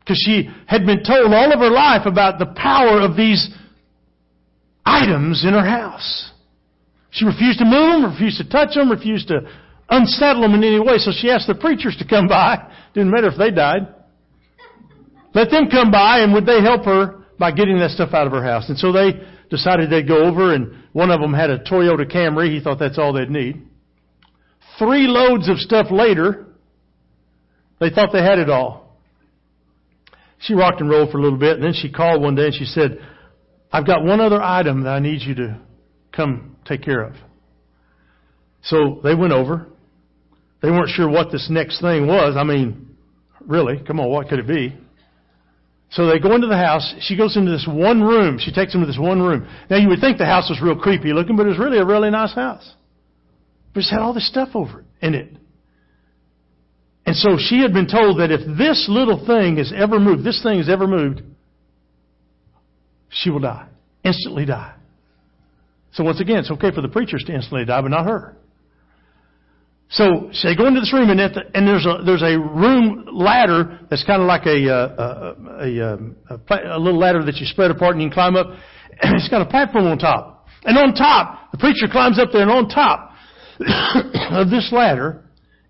Because 0.01 0.23
she 0.25 0.51
had 0.67 0.85
been 0.85 1.03
told 1.03 1.33
all 1.33 1.53
of 1.53 1.59
her 1.61 1.71
life 1.71 2.07
about 2.07 2.39
the 2.39 2.47
power 2.47 3.01
of 3.01 3.17
these 3.17 3.49
items 4.85 5.45
in 5.45 5.55
her 5.55 5.65
house. 5.65 6.31
She 7.11 7.25
refused 7.25 7.59
to 7.61 7.65
move 7.65 8.03
them, 8.03 8.13
refused 8.13 8.39
to 8.39 8.49
touch 8.49 8.75
them, 8.75 8.91
refused 8.91 9.29
to 9.29 9.49
unsettle 9.89 10.43
them 10.43 10.55
in 10.55 10.65
any 10.65 10.81
way. 10.81 10.99
So 10.99 11.11
she 11.17 11.31
asked 11.31 11.47
the 11.47 11.55
preachers 11.55 11.97
to 11.99 12.07
come 12.07 12.29
by. 12.29 12.71
Didn't 12.95 13.11
matter 13.11 13.29
if 13.29 13.39
they 13.39 13.51
died. 13.51 13.89
Let 15.33 15.51
them 15.51 15.69
come 15.71 15.91
by 15.91 16.21
and 16.21 16.33
would 16.35 16.47
they 16.47 16.61
help 16.61 16.85
her 16.85 17.25
by 17.39 17.51
getting 17.51 17.79
that 17.79 17.91
stuff 17.91 18.13
out 18.13 18.27
of 18.27 18.33
her 18.33 18.43
house? 18.43 18.69
And 18.69 18.79
so 18.79 18.93
they 18.93 19.21
decided 19.51 19.91
they'd 19.91 20.09
go 20.09 20.25
over 20.25 20.55
and 20.55 20.85
one 20.93 21.11
of 21.11 21.21
them 21.21 21.33
had 21.33 21.51
a 21.51 21.59
Toyota 21.59 22.11
Camry. 22.11 22.53
He 22.53 22.61
thought 22.61 22.79
that's 22.79 22.99
all 22.99 23.13
they'd 23.13 23.31
need. 23.31 23.63
Three 24.79 25.07
loads 25.07 25.49
of 25.49 25.59
stuff 25.59 25.87
later, 25.91 26.47
they 27.81 27.91
thought 27.91 28.11
they 28.13 28.23
had 28.23 28.39
it 28.39 28.51
all. 28.51 28.99
She 30.41 30.55
rocked 30.55 30.81
and 30.81 30.91
rolled 30.91 31.11
for 31.11 31.19
a 31.19 31.23
little 31.23 31.39
bit 31.39 31.57
and 31.57 31.65
then 31.65 31.75
she 31.75 31.91
called 31.91 32.23
one 32.23 32.35
day 32.35 32.47
and 32.47 32.55
she 32.55 32.65
said, 32.65 32.99
I've 33.73 33.87
got 33.87 34.05
one 34.05 34.21
other 34.21 34.43
item 34.43 34.85
that 34.85 34.91
I 34.91 34.99
need 35.01 35.23
you 35.23 35.35
to 35.37 35.61
come 36.13 36.57
take 36.65 36.83
care 36.83 37.03
of. 37.03 37.15
So 38.63 39.01
they 39.03 39.15
went 39.15 39.33
over. 39.33 39.67
They 40.63 40.71
weren't 40.71 40.89
sure 40.89 41.09
what 41.09 41.31
this 41.31 41.49
next 41.51 41.81
thing 41.81 42.07
was. 42.07 42.37
I 42.39 42.45
mean, 42.45 42.97
really, 43.47 43.83
come 43.87 44.01
on, 44.01 44.09
what 44.09 44.29
could 44.29 44.39
it 44.39 44.47
be? 44.47 44.75
So 45.95 46.07
they 46.07 46.19
go 46.19 46.35
into 46.35 46.49
the 46.49 46.57
house. 46.57 46.93
She 46.99 47.17
goes 47.17 47.37
into 47.37 47.53
this 47.53 47.69
one 47.69 48.03
room. 48.03 48.39
She 48.41 48.51
takes 48.51 48.73
them 48.73 48.81
to 48.81 48.87
this 48.87 48.99
one 48.99 49.23
room. 49.23 49.49
Now 49.71 49.77
you 49.77 49.89
would 49.89 50.01
think 50.01 50.19
the 50.19 50.27
house 50.27 50.51
was 50.51 50.61
real 50.61 50.77
creepy 50.77 51.13
looking, 51.13 51.37
but 51.37 51.47
it 51.47 51.51
was 51.51 51.59
really 51.59 51.79
a 51.79 51.85
really 51.85 52.11
nice 52.11 52.35
house. 52.35 52.69
But 53.73 53.81
it's 53.81 53.91
had 53.91 54.01
all 54.01 54.13
this 54.13 54.27
stuff 54.29 54.51
over 54.55 54.81
it, 54.81 54.87
in 55.01 55.15
it. 55.15 55.37
And 57.07 57.15
so 57.15 57.37
she 57.39 57.61
had 57.61 57.73
been 57.73 57.87
told 57.87 58.19
that 58.19 58.33
if 58.33 58.41
this 58.59 58.87
little 58.89 59.25
thing 59.25 59.59
is 59.59 59.73
ever 59.77 60.01
moved, 60.01 60.25
this 60.25 60.43
thing 60.43 60.59
is 60.59 60.69
ever 60.69 60.89
moved, 60.89 61.23
she 63.11 63.31
will 63.31 63.41
die. 63.41 63.69
Instantly 64.03 64.47
die. 64.47 64.75
So 65.93 66.03
once 66.03 66.21
again, 66.21 66.39
it's 66.39 66.51
okay 66.51 66.73
for 66.75 66.81
the 66.81 66.89
preachers 66.89 67.23
to 67.29 67.33
instantly 67.33 67.67
die, 67.67 67.81
but 67.81 67.93
not 67.93 68.07
her. 68.07 68.37
So 69.91 70.31
they 70.43 70.57
go 70.57 70.67
into 70.67 70.81
this 70.81 70.93
room, 70.93 71.11
and, 71.11 71.21
the, 71.21 71.43
and 71.55 71.69
there's 71.69 71.87
a 71.87 72.03
there's 72.05 72.23
a 72.23 72.39
room 72.39 73.07
ladder 73.13 73.81
that's 73.91 74.05
kind 74.05 74.23
of 74.23 74.27
like 74.27 74.47
a 74.47 74.69
uh, 74.69 75.35
a, 75.61 75.79
a, 75.79 76.35
a, 76.35 76.77
a 76.77 76.79
little 76.79 76.99
ladder 76.99 77.25
that 77.25 77.37
you 77.37 77.47
spread 77.47 77.71
apart 77.71 77.95
and 77.95 78.03
you 78.03 78.09
can 78.09 78.15
climb 78.15 78.37
up. 78.37 78.49
And 79.01 79.15
it's 79.21 79.29
got 79.29 79.43
a 79.43 79.47
platform 79.47 79.87
on 79.87 79.99
top, 79.99 80.47
and 80.65 80.77
on 80.79 80.95
top 80.95 81.53
the 81.53 81.59
preacher 81.59 81.87
climbs 81.91 82.19
up 82.19 82.31
there, 82.33 82.43
and 82.43 82.51
on 82.51 82.69
top 82.69 83.13
of 84.31 84.51
this 84.51 84.71
ladder 84.73 85.23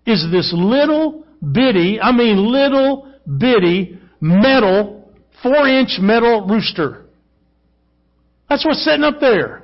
is 0.05 0.25
this 0.31 0.51
little 0.55 1.25
bitty, 1.51 1.99
I 2.01 2.11
mean 2.11 2.37
little 2.37 3.11
bitty 3.37 3.99
metal, 4.21 5.11
four 5.43 5.67
inch 5.67 5.97
metal 5.99 6.47
rooster. 6.47 7.05
That's 8.49 8.65
what's 8.65 8.83
sitting 8.83 9.03
up 9.03 9.19
there. 9.19 9.63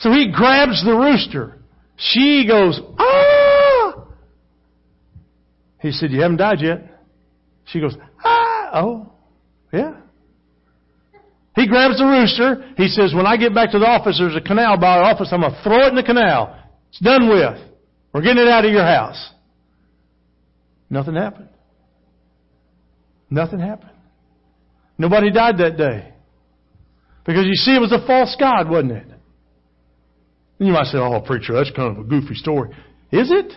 So 0.00 0.10
he 0.10 0.32
grabs 0.32 0.84
the 0.84 0.94
rooster. 0.94 1.58
She 1.96 2.46
goes, 2.48 2.80
ah! 2.98 3.33
He 5.84 5.92
said, 5.92 6.12
You 6.12 6.22
haven't 6.22 6.38
died 6.38 6.62
yet. 6.62 6.80
She 7.66 7.78
goes, 7.78 7.94
Ah, 8.24 8.70
oh, 8.72 9.12
yeah. 9.70 9.96
He 11.54 11.68
grabs 11.68 11.98
the 11.98 12.06
rooster. 12.06 12.72
He 12.78 12.88
says, 12.88 13.12
When 13.14 13.26
I 13.26 13.36
get 13.36 13.54
back 13.54 13.70
to 13.72 13.78
the 13.78 13.84
office, 13.84 14.16
there's 14.18 14.34
a 14.34 14.40
canal 14.40 14.78
by 14.78 14.96
our 14.96 15.02
office. 15.02 15.28
I'm 15.30 15.42
going 15.42 15.52
to 15.52 15.62
throw 15.62 15.84
it 15.84 15.90
in 15.90 15.94
the 15.94 16.02
canal. 16.02 16.58
It's 16.88 17.00
done 17.00 17.28
with. 17.28 17.60
We're 18.14 18.22
getting 18.22 18.42
it 18.42 18.48
out 18.48 18.64
of 18.64 18.72
your 18.72 18.82
house. 18.82 19.30
Nothing 20.88 21.16
happened. 21.16 21.50
Nothing 23.28 23.58
happened. 23.60 23.90
Nobody 24.96 25.30
died 25.30 25.58
that 25.58 25.76
day. 25.76 26.14
Because 27.26 27.44
you 27.44 27.56
see, 27.56 27.76
it 27.76 27.80
was 27.80 27.92
a 27.92 28.06
false 28.06 28.34
God, 28.40 28.70
wasn't 28.70 28.92
it? 28.92 29.06
And 30.58 30.66
you 30.66 30.72
might 30.72 30.86
say, 30.86 30.96
oh, 30.96 31.20
preacher, 31.20 31.52
that's 31.52 31.72
kind 31.72 31.94
of 31.94 32.06
a 32.06 32.08
goofy 32.08 32.36
story. 32.36 32.70
Is 33.12 33.30
it? 33.30 33.52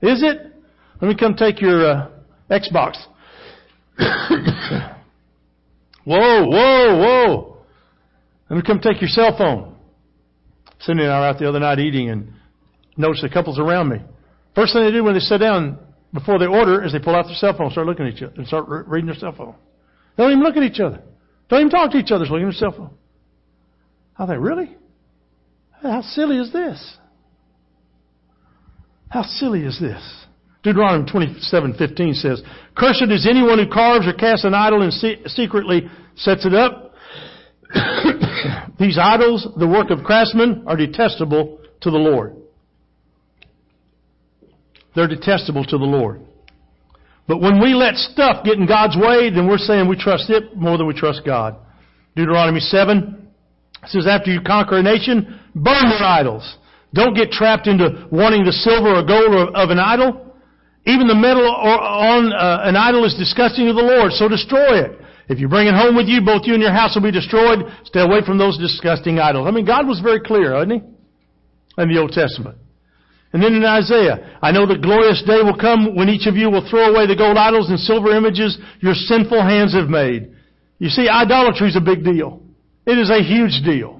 Is 0.00 0.22
it? 0.22 0.55
Let 1.00 1.08
me 1.08 1.16
come 1.16 1.34
take 1.34 1.60
your 1.60 1.84
uh, 1.84 2.08
Xbox. 2.50 2.96
whoa, 6.04 6.46
whoa, 6.46 6.96
whoa. 6.98 7.56
Let 8.48 8.56
me 8.56 8.62
come 8.66 8.80
take 8.80 9.00
your 9.00 9.08
cell 9.08 9.36
phone. 9.36 9.74
Cindy 10.80 11.02
and 11.02 11.12
I 11.12 11.20
were 11.20 11.26
out 11.26 11.38
the 11.38 11.48
other 11.48 11.60
night 11.60 11.78
eating 11.78 12.10
and 12.10 12.32
noticed 12.96 13.22
the 13.22 13.28
couples 13.28 13.58
around 13.58 13.88
me. 13.88 13.98
First 14.54 14.72
thing 14.72 14.84
they 14.84 14.90
do 14.90 15.04
when 15.04 15.14
they 15.14 15.20
sit 15.20 15.38
down, 15.38 15.78
before 16.14 16.38
they 16.38 16.46
order 16.46 16.82
is 16.82 16.92
they 16.92 16.98
pull 16.98 17.14
out 17.14 17.26
their 17.26 17.34
cell 17.34 17.52
phone, 17.52 17.66
and 17.66 17.72
start 17.72 17.86
looking 17.86 18.06
at 18.06 18.14
each 18.14 18.22
other, 18.22 18.32
and 18.36 18.46
start 18.46 18.66
re- 18.68 18.82
reading 18.86 19.06
their 19.06 19.16
cell 19.16 19.34
phone. 19.36 19.54
They 20.16 20.22
don't 20.22 20.32
even 20.32 20.44
look 20.44 20.56
at 20.56 20.62
each 20.62 20.80
other. 20.80 21.02
Don't 21.48 21.60
even 21.60 21.70
talk 21.70 21.90
to 21.92 21.98
each 21.98 22.10
other. 22.10 22.24
Just 22.24 22.32
looking 22.32 22.48
at 22.48 22.52
their 22.52 22.70
cell 22.70 22.72
phone. 22.72 22.90
I 24.18 24.26
think, 24.26 24.40
really? 24.40 24.74
How 25.82 26.00
silly 26.00 26.38
is 26.38 26.52
this? 26.52 26.96
How 29.10 29.22
silly 29.22 29.60
is 29.60 29.78
this? 29.78 30.26
Deuteronomy 30.66 31.08
27:15 31.08 32.14
says, 32.14 32.42
"Cursed 32.74 33.12
is 33.12 33.24
anyone 33.24 33.60
who 33.60 33.68
carves 33.68 34.04
or 34.04 34.12
casts 34.12 34.44
an 34.44 34.52
idol 34.52 34.82
and 34.82 34.92
secretly 34.92 35.88
sets 36.16 36.44
it 36.44 36.54
up. 36.54 36.92
These 38.78 38.98
idols, 38.98 39.46
the 39.56 39.68
work 39.68 39.90
of 39.90 40.02
craftsmen, 40.02 40.64
are 40.66 40.76
detestable 40.76 41.58
to 41.82 41.90
the 41.92 41.98
Lord. 41.98 42.34
They're 44.96 45.06
detestable 45.06 45.64
to 45.66 45.78
the 45.78 45.84
Lord. 45.84 46.22
But 47.28 47.40
when 47.40 47.60
we 47.60 47.74
let 47.74 47.94
stuff 47.94 48.44
get 48.44 48.58
in 48.58 48.66
God's 48.66 48.96
way, 48.96 49.30
then 49.30 49.46
we're 49.46 49.58
saying 49.58 49.88
we 49.88 49.96
trust 49.96 50.30
it 50.30 50.56
more 50.56 50.78
than 50.78 50.88
we 50.88 50.94
trust 50.94 51.22
God. 51.24 51.54
Deuteronomy 52.16 52.60
7 52.60 53.28
says, 53.86 54.08
after 54.08 54.32
you 54.32 54.40
conquer 54.40 54.78
a 54.78 54.82
nation, 54.82 55.38
burn 55.54 55.90
their 55.90 56.02
idols. 56.02 56.56
Don't 56.92 57.14
get 57.14 57.30
trapped 57.30 57.68
into 57.68 58.08
wanting 58.10 58.44
the 58.44 58.52
silver 58.52 58.96
or 58.96 59.04
gold 59.04 59.54
of 59.54 59.70
an 59.70 59.78
idol. 59.78 60.25
Even 60.86 61.08
the 61.08 61.18
metal 61.18 61.42
on 61.42 62.32
uh, 62.32 62.62
an 62.62 62.76
idol 62.76 63.04
is 63.04 63.14
disgusting 63.18 63.66
to 63.66 63.74
the 63.74 63.82
Lord, 63.82 64.12
so 64.12 64.28
destroy 64.28 64.86
it. 64.86 65.00
If 65.28 65.40
you 65.40 65.48
bring 65.48 65.66
it 65.66 65.74
home 65.74 65.96
with 65.96 66.06
you, 66.06 66.22
both 66.22 66.46
you 66.46 66.54
and 66.54 66.62
your 66.62 66.72
house 66.72 66.94
will 66.94 67.02
be 67.02 67.10
destroyed. 67.10 67.66
Stay 67.84 68.00
away 68.00 68.22
from 68.24 68.38
those 68.38 68.56
disgusting 68.56 69.18
idols. 69.18 69.48
I 69.48 69.50
mean, 69.50 69.66
God 69.66 69.88
was 69.88 69.98
very 69.98 70.20
clear, 70.20 70.54
wasn't 70.54 70.82
he? 70.82 71.82
In 71.82 71.88
the 71.92 71.98
Old 71.98 72.12
Testament. 72.12 72.58
And 73.32 73.42
then 73.42 73.54
in 73.54 73.64
Isaiah, 73.64 74.38
I 74.40 74.52
know 74.52 74.64
the 74.64 74.78
glorious 74.78 75.22
day 75.26 75.42
will 75.42 75.58
come 75.58 75.96
when 75.96 76.08
each 76.08 76.26
of 76.28 76.36
you 76.36 76.48
will 76.48 76.66
throw 76.70 76.94
away 76.94 77.06
the 77.06 77.16
gold 77.16 77.36
idols 77.36 77.68
and 77.68 77.78
silver 77.78 78.14
images 78.14 78.56
your 78.80 78.94
sinful 78.94 79.42
hands 79.42 79.74
have 79.74 79.88
made. 79.88 80.32
You 80.78 80.88
see, 80.88 81.08
idolatry 81.08 81.68
is 81.68 81.76
a 81.76 81.80
big 81.80 82.04
deal. 82.04 82.40
It 82.86 82.96
is 82.96 83.10
a 83.10 83.20
huge 83.22 83.66
deal. 83.66 83.95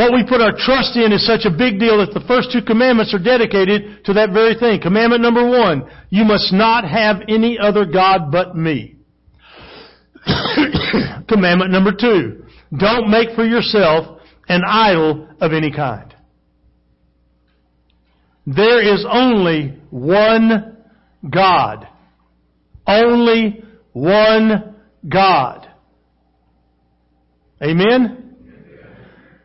What 0.00 0.14
we 0.14 0.24
put 0.26 0.40
our 0.40 0.56
trust 0.56 0.96
in 0.96 1.12
is 1.12 1.26
such 1.26 1.44
a 1.44 1.50
big 1.50 1.78
deal 1.78 1.98
that 1.98 2.14
the 2.14 2.26
first 2.26 2.50
two 2.50 2.62
commandments 2.62 3.12
are 3.12 3.18
dedicated 3.18 4.02
to 4.06 4.14
that 4.14 4.30
very 4.32 4.54
thing. 4.54 4.80
Commandment 4.80 5.20
number 5.20 5.46
one, 5.46 5.86
you 6.08 6.24
must 6.24 6.54
not 6.54 6.88
have 6.88 7.16
any 7.28 7.58
other 7.58 7.84
God 7.84 8.32
but 8.32 8.56
me. 8.56 8.96
Commandment 11.28 11.70
number 11.70 11.92
two, 11.92 12.46
don't 12.74 13.10
make 13.10 13.36
for 13.36 13.44
yourself 13.44 14.22
an 14.48 14.62
idol 14.66 15.28
of 15.38 15.52
any 15.52 15.70
kind. 15.70 16.14
There 18.46 18.80
is 18.80 19.04
only 19.06 19.78
one 19.90 20.78
God. 21.30 21.86
Only 22.86 23.62
one 23.92 24.76
God. 25.06 25.68
Amen? 27.62 28.19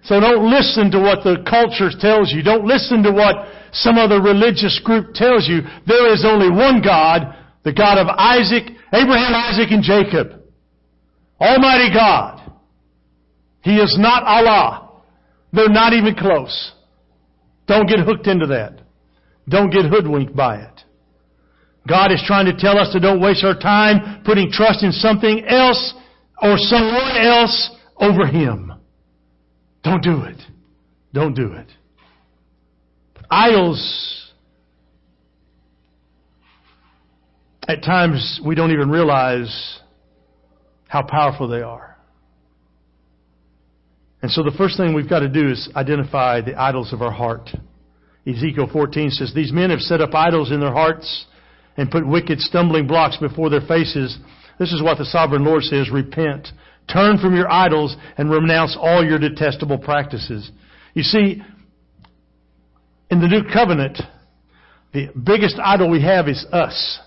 So 0.06 0.20
don't 0.20 0.50
listen 0.50 0.92
to 0.92 1.00
what 1.00 1.24
the 1.24 1.42
culture 1.50 1.90
tells 1.90 2.32
you. 2.32 2.44
Don't 2.44 2.66
listen 2.66 3.02
to 3.04 3.12
what 3.12 3.48
some 3.74 3.98
other 3.98 4.22
religious 4.22 4.80
group 4.84 5.14
tells 5.14 5.48
you. 5.48 5.62
There 5.88 6.14
is 6.14 6.24
only 6.24 6.50
one 6.50 6.82
God, 6.82 7.36
the 7.64 7.74
God 7.74 7.98
of 7.98 8.08
Isaac, 8.08 8.70
Abraham, 8.94 9.34
Isaac, 9.34 9.72
and 9.72 9.84
Jacob. 9.84 10.42
Almighty 11.42 11.94
God. 11.94 12.52
He 13.62 13.78
is 13.78 13.98
not 14.00 14.24
Allah. 14.24 15.02
They're 15.52 15.70
not 15.70 15.94
even 15.94 16.16
close. 16.16 16.74
Don't 17.68 17.90
get 17.90 18.00
hooked 18.00 18.28
into 18.28 18.48
that. 18.48 18.82
Don't 19.50 19.72
get 19.72 19.86
hoodwinked 19.86 20.36
by 20.36 20.58
it. 20.58 20.82
God 21.88 22.12
is 22.12 22.24
trying 22.26 22.46
to 22.46 22.56
tell 22.56 22.78
us 22.78 22.94
to 22.94 23.00
don't 23.00 23.22
waste 23.22 23.44
our 23.44 23.58
time 23.58 24.22
putting 24.24 24.52
trust 24.52 24.84
in 24.84 24.92
something 24.92 25.46
else 25.48 25.96
or 26.42 26.58
someone 26.58 27.18
else 27.18 27.72
over 27.98 28.28
Him. 28.28 28.75
Don't 29.86 30.02
do 30.02 30.24
it. 30.24 30.42
Don't 31.14 31.36
do 31.36 31.54
it. 31.54 31.68
Idols, 33.30 34.32
at 37.68 37.84
times 37.84 38.42
we 38.44 38.56
don't 38.56 38.72
even 38.72 38.90
realize 38.90 39.80
how 40.88 41.04
powerful 41.04 41.48
they 41.48 41.62
are. 41.62 41.98
And 44.24 44.32
so 44.32 44.42
the 44.42 44.56
first 44.58 44.76
thing 44.76 44.96
we've 44.96 45.10
got 45.10 45.20
to 45.20 45.30
do 45.30 45.52
is 45.52 45.70
identify 45.76 46.42
the 46.42 46.60
idols 46.60 46.92
of 46.92 47.04
our 47.04 47.12
heart. 47.12 47.52
Ezekiel 48.28 48.68
14 48.74 49.12
says, 49.12 49.34
These 49.36 49.54
men 49.54 49.70
have 49.70 49.82
set 49.82 50.02
up 50.02 50.16
idols 50.16 50.52
in 50.52 50.60
their 50.60 50.74
hearts 50.74 51.28
and 51.78 51.92
put 51.92 52.08
wicked 52.08 52.40
stumbling 52.40 52.88
blocks 52.88 53.18
before 53.18 53.52
their 53.52 53.62
faces. 53.62 54.18
This 54.58 54.74
is 54.74 54.82
what 54.82 54.98
the 54.98 55.06
sovereign 55.06 55.44
Lord 55.44 55.62
says, 55.62 55.92
repent. 55.92 56.48
Turn 56.92 57.18
from 57.18 57.36
your 57.36 57.52
idols 57.52 57.96
and 58.18 58.30
renounce 58.30 58.78
all 58.80 59.04
your 59.04 59.20
detestable 59.20 59.78
practices. 59.78 60.52
You 60.94 61.04
see, 61.04 61.42
in 63.10 63.22
the 63.22 63.28
new 63.28 63.44
covenant, 63.52 64.00
the 64.94 65.10
biggest 65.22 65.58
idol 65.64 65.90
we 65.90 66.02
have 66.04 66.28
is 66.28 66.46
us. 66.52 67.00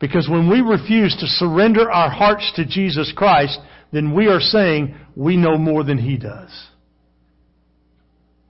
Because 0.00 0.28
when 0.28 0.50
we 0.50 0.60
refuse 0.60 1.14
to 1.20 1.26
surrender 1.26 1.90
our 1.90 2.10
hearts 2.10 2.50
to 2.56 2.64
Jesus 2.64 3.12
Christ, 3.14 3.58
then 3.92 4.14
we 4.14 4.26
are 4.26 4.40
saying 4.40 4.96
we 5.14 5.36
know 5.36 5.56
more 5.56 5.84
than 5.84 5.98
He 5.98 6.16
does. 6.16 6.50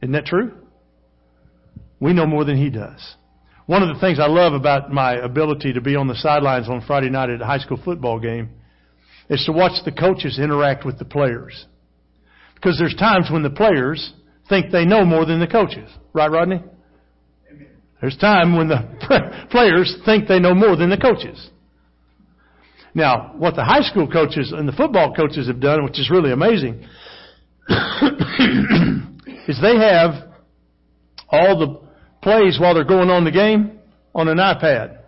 Isn't 0.01 0.13
that 0.13 0.25
true? 0.25 0.53
We 2.01 2.13
know 2.13 2.27
more 2.27 2.45
than 2.45 2.57
He 2.57 2.71
does. 2.71 3.17
One 3.67 3.83
of 3.83 3.95
the 3.95 4.01
things 4.01 4.19
I 4.19 4.27
love 4.27 4.55
about 4.55 4.91
my 4.91 5.15
ability 5.15 5.75
to 5.75 5.81
be 5.81 5.95
on 5.95 6.09
the 6.09 6.15
sidelines 6.15 6.69
on 6.69 6.83
Friday 6.87 7.11
night 7.11 7.31
at 7.31 7.43
a 7.43 7.47
high 7.47 7.59
school 7.59 7.81
football 7.85 8.19
game 8.19 8.51
is 9.29 9.45
to 9.47 9.53
watch 9.53 9.85
the 9.85 9.93
coaches 9.93 10.39
interact 10.39 10.85
with 10.85 10.99
the 10.99 11.05
players. 11.05 11.67
Because 12.55 12.79
there's 12.79 12.95
times 12.95 13.29
when 13.31 13.43
the 13.43 13.51
players 13.51 14.13
think 14.49 14.71
they 14.71 14.85
know 14.85 15.05
more 15.05 15.25
than 15.25 15.41
the 15.41 15.47
coaches. 15.47 15.91
Right, 16.13 16.31
Rodney? 16.31 16.63
There's 18.01 18.17
time 18.17 18.57
when 18.57 18.69
the 18.69 19.47
players 19.51 19.97
think 20.05 20.29
they 20.29 20.41
know 20.41 20.55
more 20.55 20.77
than 20.77 20.91
the 20.91 20.97
coaches. 20.97 21.51
Now, 22.95 23.35
what 23.39 23.55
the 23.55 23.65
high 23.65 23.83
school 23.83 24.07
coaches 24.07 24.53
and 24.55 24.69
the 24.69 24.73
football 24.73 25.15
coaches 25.15 25.47
have 25.47 25.61
done, 25.61 25.85
which 25.85 25.99
is 25.99 26.11
really 26.11 26.33
amazing, 26.33 26.85
is 29.49 29.59
they 29.63 29.77
have 29.77 30.31
all 31.29 31.59
the 31.59 31.81
plays 32.23 32.59
while 32.61 32.75
they're 32.75 32.85
going 32.85 33.09
on 33.09 33.25
the 33.25 33.31
game 33.31 33.79
on 34.15 34.29
an 34.29 34.37
iPad. 34.39 34.99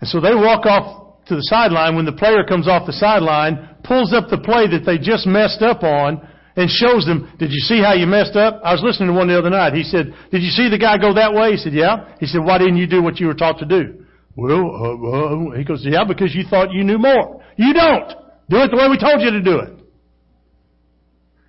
And 0.00 0.08
so 0.08 0.20
they 0.20 0.34
walk 0.34 0.66
off 0.66 1.01
to 1.26 1.34
the 1.36 1.42
sideline 1.42 1.96
when 1.96 2.04
the 2.04 2.12
player 2.12 2.44
comes 2.44 2.66
off 2.68 2.86
the 2.86 2.92
sideline, 2.92 3.76
pulls 3.84 4.12
up 4.12 4.28
the 4.28 4.38
play 4.38 4.66
that 4.68 4.84
they 4.84 4.98
just 4.98 5.26
messed 5.26 5.62
up 5.62 5.82
on, 5.82 6.26
and 6.54 6.68
shows 6.68 7.06
them, 7.06 7.32
did 7.38 7.50
you 7.50 7.60
see 7.60 7.80
how 7.80 7.94
you 7.94 8.06
messed 8.06 8.36
up? 8.36 8.60
I 8.62 8.72
was 8.72 8.82
listening 8.82 9.08
to 9.08 9.14
one 9.14 9.28
the 9.28 9.38
other 9.38 9.48
night. 9.48 9.72
He 9.72 9.84
said, 9.84 10.12
did 10.30 10.42
you 10.42 10.50
see 10.50 10.68
the 10.68 10.76
guy 10.76 10.98
go 10.98 11.14
that 11.14 11.32
way? 11.32 11.52
He 11.52 11.56
said, 11.56 11.72
yeah. 11.72 12.12
He 12.20 12.26
said, 12.26 12.44
why 12.44 12.58
didn't 12.58 12.76
you 12.76 12.86
do 12.86 13.02
what 13.02 13.18
you 13.18 13.26
were 13.26 13.34
taught 13.34 13.58
to 13.60 13.64
do? 13.64 14.04
Well, 14.36 14.60
uh, 14.60 15.52
uh, 15.52 15.56
he 15.56 15.64
goes, 15.64 15.80
yeah, 15.82 16.04
because 16.04 16.34
you 16.34 16.44
thought 16.48 16.72
you 16.72 16.84
knew 16.84 16.98
more. 16.98 17.42
You 17.56 17.72
don't. 17.72 18.08
Do 18.50 18.58
it 18.58 18.70
the 18.70 18.76
way 18.76 18.88
we 18.90 18.98
told 18.98 19.22
you 19.22 19.30
to 19.30 19.40
do 19.40 19.60
it. 19.60 19.78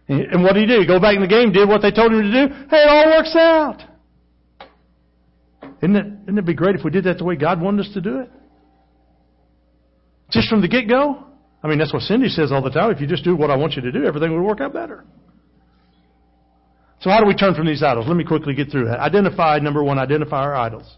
And 0.07 0.43
what 0.43 0.53
did 0.53 0.69
he 0.69 0.77
do? 0.77 0.85
Go 0.87 0.99
back 0.99 1.15
in 1.15 1.21
the 1.21 1.27
game, 1.27 1.51
did 1.51 1.67
what 1.67 1.81
they 1.81 1.91
told 1.91 2.11
him 2.11 2.21
to 2.21 2.47
do. 2.47 2.53
Hey, 2.69 2.83
it 2.83 2.89
all 2.89 3.05
works 3.07 3.35
out. 3.35 3.83
Isn't 5.81 5.95
it, 5.95 6.05
wouldn't 6.05 6.39
it 6.39 6.45
be 6.45 6.53
great 6.53 6.75
if 6.75 6.83
we 6.85 6.91
did 6.91 7.05
that 7.05 7.17
the 7.17 7.25
way 7.25 7.35
God 7.35 7.59
wanted 7.61 7.87
us 7.87 7.93
to 7.93 8.01
do 8.01 8.19
it? 8.19 8.31
Just 10.33 10.49
from 10.49 10.61
the 10.61 10.67
get 10.67 10.89
go? 10.89 11.23
I 11.63 11.67
mean, 11.67 11.77
that's 11.77 11.93
what 11.93 12.01
Cindy 12.01 12.27
says 12.27 12.51
all 12.51 12.61
the 12.61 12.71
time. 12.71 12.91
If 12.91 12.99
you 12.99 13.07
just 13.07 13.23
do 13.23 13.35
what 13.35 13.49
I 13.51 13.55
want 13.55 13.73
you 13.73 13.83
to 13.83 13.91
do, 13.91 14.03
everything 14.03 14.31
will 14.31 14.43
work 14.43 14.59
out 14.59 14.73
better. 14.73 15.05
So 16.99 17.09
how 17.09 17.21
do 17.21 17.27
we 17.27 17.35
turn 17.35 17.53
from 17.53 17.67
these 17.67 17.83
idols? 17.83 18.07
Let 18.07 18.17
me 18.17 18.23
quickly 18.23 18.55
get 18.55 18.71
through 18.71 18.85
that. 18.85 18.99
Identify, 18.99 19.59
number 19.59 19.83
one, 19.83 19.99
identify 19.99 20.41
our 20.41 20.55
idols. 20.55 20.97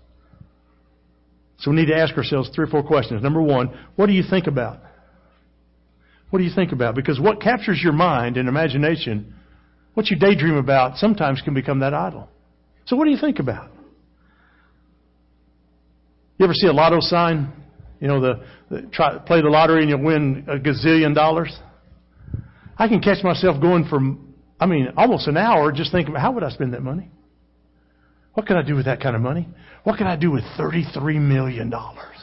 So 1.57 1.71
we 1.71 1.77
need 1.77 1.87
to 1.87 1.95
ask 1.95 2.15
ourselves 2.15 2.49
three 2.55 2.63
or 2.63 2.67
four 2.67 2.83
questions. 2.83 3.21
Number 3.21 3.41
one, 3.41 3.77
what 3.95 4.07
do 4.07 4.13
you 4.13 4.23
think 4.27 4.47
about? 4.47 4.79
What 6.29 6.39
do 6.39 6.45
you 6.45 6.53
think 6.53 6.71
about? 6.71 6.95
Because 6.95 7.19
what 7.19 7.41
captures 7.41 7.81
your 7.83 7.93
mind 7.93 8.37
and 8.37 8.47
imagination, 8.47 9.33
what 9.93 10.07
you 10.07 10.17
daydream 10.17 10.55
about, 10.55 10.97
sometimes 10.97 11.41
can 11.41 11.53
become 11.53 11.79
that 11.79 11.93
idol. 11.93 12.29
So 12.85 12.95
what 12.95 13.05
do 13.05 13.11
you 13.11 13.19
think 13.19 13.39
about? 13.39 13.71
You 16.37 16.45
ever 16.45 16.53
see 16.53 16.67
a 16.67 16.73
lotto 16.73 16.97
sign? 16.99 17.51
You 17.99 18.07
know, 18.07 18.21
the, 18.21 18.43
the 18.69 18.81
try 18.91 19.17
play 19.19 19.41
the 19.41 19.49
lottery 19.49 19.81
and 19.81 19.89
you'll 19.89 20.03
win 20.03 20.45
a 20.47 20.57
gazillion 20.57 21.15
dollars. 21.15 21.57
I 22.77 22.87
can 22.87 22.99
catch 22.99 23.23
myself 23.23 23.61
going 23.61 23.85
for, 23.85 23.99
I 24.59 24.65
mean, 24.65 24.89
almost 24.97 25.27
an 25.27 25.37
hour 25.37 25.71
just 25.71 25.91
thinking, 25.91 26.13
how 26.15 26.33
would 26.33 26.43
I 26.43 26.49
spend 26.49 26.73
that 26.73 26.81
money? 26.81 27.09
What 28.33 28.45
could 28.47 28.57
I 28.57 28.63
do 28.63 28.75
with 28.75 28.85
that 28.85 28.99
kind 28.99 29.15
of 29.15 29.21
money? 29.21 29.47
What 29.83 29.97
could 29.97 30.07
I 30.07 30.17
do 30.17 30.31
with 30.31 30.43
thirty-three 30.57 31.19
million 31.19 31.69
dollars? 31.69 32.17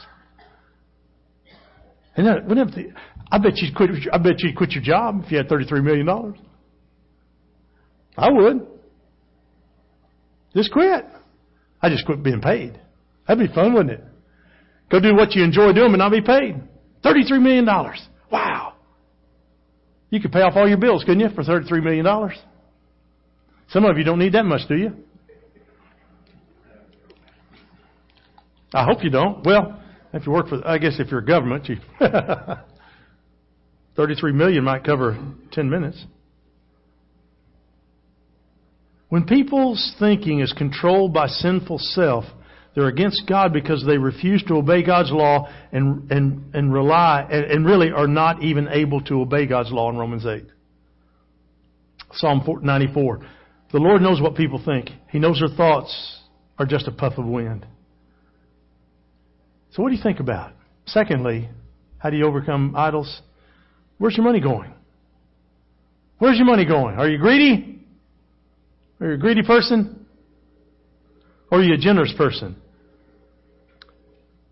And 2.15 2.27
then, 2.27 2.93
I 3.31 3.39
bet 3.39 3.53
you'd 3.55 3.75
quit. 3.75 3.89
I 4.11 4.19
bet 4.19 4.39
you'd 4.39 4.55
quit 4.55 4.71
your 4.71 4.83
job 4.83 5.23
if 5.25 5.31
you 5.31 5.37
had 5.37 5.49
thirty-three 5.49 5.81
million 5.81 6.05
dollars. 6.05 6.37
I 8.15 8.29
would. 8.29 8.67
Just 10.55 10.71
quit. 10.71 11.03
I 11.81 11.89
just 11.89 12.05
quit 12.05 12.21
being 12.21 12.41
paid. 12.41 12.79
That'd 13.27 13.49
be 13.49 13.53
fun, 13.53 13.73
wouldn't 13.73 13.99
it? 13.99 14.03
Go 14.93 14.99
do 14.99 15.15
what 15.15 15.33
you 15.33 15.43
enjoy 15.43 15.73
doing 15.73 15.91
but 15.91 15.97
not 15.97 16.11
be 16.11 16.21
paid. 16.21 16.61
$33 17.03 17.41
million. 17.41 17.65
Wow. 18.31 18.73
You 20.11 20.21
could 20.21 20.31
pay 20.31 20.41
off 20.41 20.53
all 20.55 20.69
your 20.69 20.77
bills, 20.77 21.03
couldn't 21.03 21.19
you, 21.19 21.29
for 21.29 21.43
$33 21.43 21.83
million? 21.83 22.05
Some 23.69 23.85
of 23.85 23.97
you 23.97 24.03
don't 24.03 24.19
need 24.19 24.33
that 24.33 24.45
much, 24.45 24.67
do 24.69 24.75
you? 24.75 24.93
I 28.71 28.85
hope 28.85 29.03
you 29.03 29.09
don't. 29.09 29.43
Well, 29.43 29.81
if 30.13 30.27
you 30.27 30.31
work 30.31 30.49
for, 30.49 30.61
I 30.63 30.77
guess 30.77 30.99
if 30.99 31.09
you're 31.09 31.21
a 31.21 31.25
government, 31.25 31.67
you, 31.69 31.77
33 33.95 34.31
million 34.31 34.63
might 34.63 34.83
cover 34.83 35.17
10 35.53 35.71
minutes. 35.71 36.05
When 39.09 39.25
people's 39.25 39.95
thinking 39.97 40.41
is 40.41 40.53
controlled 40.53 41.15
by 41.15 41.25
sinful 41.25 41.79
self, 41.79 42.25
they're 42.75 42.87
against 42.87 43.23
God 43.27 43.53
because 43.53 43.85
they 43.85 43.97
refuse 43.97 44.43
to 44.43 44.55
obey 44.55 44.83
God's 44.83 45.11
law 45.11 45.47
and, 45.71 46.11
and, 46.11 46.55
and 46.55 46.73
rely, 46.73 47.27
and, 47.29 47.45
and 47.45 47.65
really 47.65 47.91
are 47.91 48.07
not 48.07 48.41
even 48.43 48.67
able 48.67 49.01
to 49.01 49.21
obey 49.21 49.45
God's 49.45 49.71
law 49.71 49.89
in 49.91 49.97
Romans 49.97 50.25
8. 50.25 50.45
Psalm 52.13 52.43
94. 52.61 53.19
The 53.71 53.79
Lord 53.79 54.01
knows 54.01 54.21
what 54.21 54.35
people 54.35 54.61
think. 54.63 54.89
He 55.09 55.19
knows 55.19 55.39
their 55.39 55.55
thoughts 55.55 56.19
are 56.57 56.65
just 56.65 56.87
a 56.87 56.91
puff 56.91 57.13
of 57.17 57.25
wind. 57.25 57.65
So 59.71 59.81
what 59.81 59.89
do 59.89 59.95
you 59.95 60.03
think 60.03 60.19
about? 60.19 60.53
Secondly, 60.85 61.49
how 61.97 62.09
do 62.09 62.17
you 62.17 62.25
overcome 62.25 62.75
idols? 62.75 63.21
Where's 63.97 64.15
your 64.15 64.25
money 64.25 64.39
going? 64.39 64.73
Where's 66.19 66.37
your 66.37 66.45
money 66.45 66.65
going? 66.65 66.97
Are 66.97 67.09
you 67.09 67.17
greedy? 67.17 67.81
Are 68.99 69.07
you 69.07 69.13
a 69.13 69.17
greedy 69.17 69.43
person? 69.43 70.05
Or 71.51 71.59
are 71.59 71.63
you 71.63 71.73
a 71.73 71.77
generous 71.77 72.13
person? 72.17 72.55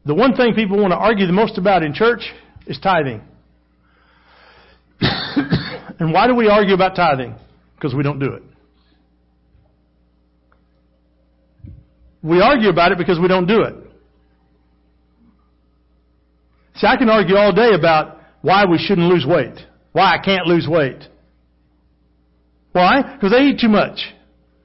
The 0.06 0.14
one 0.14 0.36
thing 0.36 0.54
people 0.54 0.80
want 0.80 0.92
to 0.92 0.98
argue 0.98 1.28
the 1.28 1.34
most 1.34 1.58
about 1.58 1.84
in 1.84 1.94
church 1.94 2.22
is 2.66 2.80
tithing. 2.80 3.22
and 5.02 6.12
why 6.12 6.28
do 6.28 6.36
we 6.36 6.48
argue 6.48 6.74
about 6.74 6.96
tithing? 6.96 7.36
Because 7.76 7.94
we 7.94 8.04
don't 8.04 8.20
do 8.20 8.34
it. 8.34 8.44
We 12.24 12.40
argue 12.42 12.70
about 12.70 12.92
it 12.92 12.98
because 12.98 13.20
we 13.20 13.28
don't 13.28 13.48
do 13.48 13.62
it. 13.62 13.76
See, 16.76 16.88
I 16.88 16.98
can 16.98 17.10
argue 17.10 17.36
all 17.36 17.52
day 17.52 17.72
about 17.78 18.20
why 18.42 18.66
we 18.66 18.78
shouldn't 18.78 19.08
lose 19.08 19.26
weight. 19.28 19.58
Why 19.92 20.16
I 20.16 20.24
can't 20.24 20.48
lose 20.48 20.68
weight. 20.68 21.04
Why? 22.72 23.02
Because 23.02 23.34
I 23.34 23.42
eat 23.44 23.60
too 23.60 23.70
much. 23.70 24.00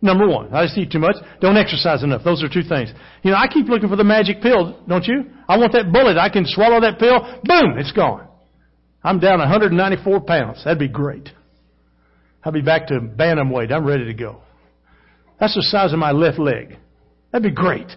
Number 0.06 0.28
one, 0.28 0.54
I 0.54 0.64
just 0.64 0.78
eat 0.78 0.92
too 0.92 1.00
much. 1.00 1.16
Don't 1.40 1.56
exercise 1.56 2.04
enough. 2.04 2.22
Those 2.22 2.40
are 2.44 2.48
two 2.48 2.62
things. 2.62 2.92
You 3.24 3.32
know, 3.32 3.38
I 3.38 3.48
keep 3.48 3.66
looking 3.66 3.88
for 3.88 3.96
the 3.96 4.04
magic 4.04 4.40
pill, 4.40 4.80
don't 4.86 5.04
you? 5.04 5.24
I 5.48 5.58
want 5.58 5.72
that 5.72 5.92
bullet. 5.92 6.16
I 6.16 6.28
can 6.28 6.44
swallow 6.46 6.80
that 6.80 7.00
pill. 7.00 7.18
Boom, 7.42 7.76
it's 7.76 7.90
gone. 7.90 8.28
I'm 9.02 9.18
down 9.18 9.40
194 9.40 10.20
pounds. 10.20 10.62
That'd 10.62 10.78
be 10.78 10.86
great. 10.86 11.30
I'll 12.44 12.52
be 12.52 12.62
back 12.62 12.86
to 12.86 13.00
bantam 13.00 13.50
weight. 13.50 13.72
I'm 13.72 13.84
ready 13.84 14.04
to 14.04 14.14
go. 14.14 14.42
That's 15.40 15.56
the 15.56 15.62
size 15.62 15.92
of 15.92 15.98
my 15.98 16.12
left 16.12 16.38
leg. 16.38 16.78
That'd 17.32 17.42
be 17.42 17.50
great. 17.50 17.88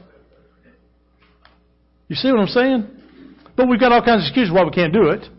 You 2.07 2.15
see 2.15 2.31
what 2.31 2.39
I'm 2.39 2.47
saying? 2.47 2.87
But 3.55 3.69
we've 3.69 3.79
got 3.79 3.91
all 3.91 4.03
kinds 4.03 4.23
of 4.23 4.29
excuses 4.29 4.51
why 4.51 4.63
we 4.63 4.71
can't 4.71 4.91
do 4.93 5.09
it. 5.09 5.29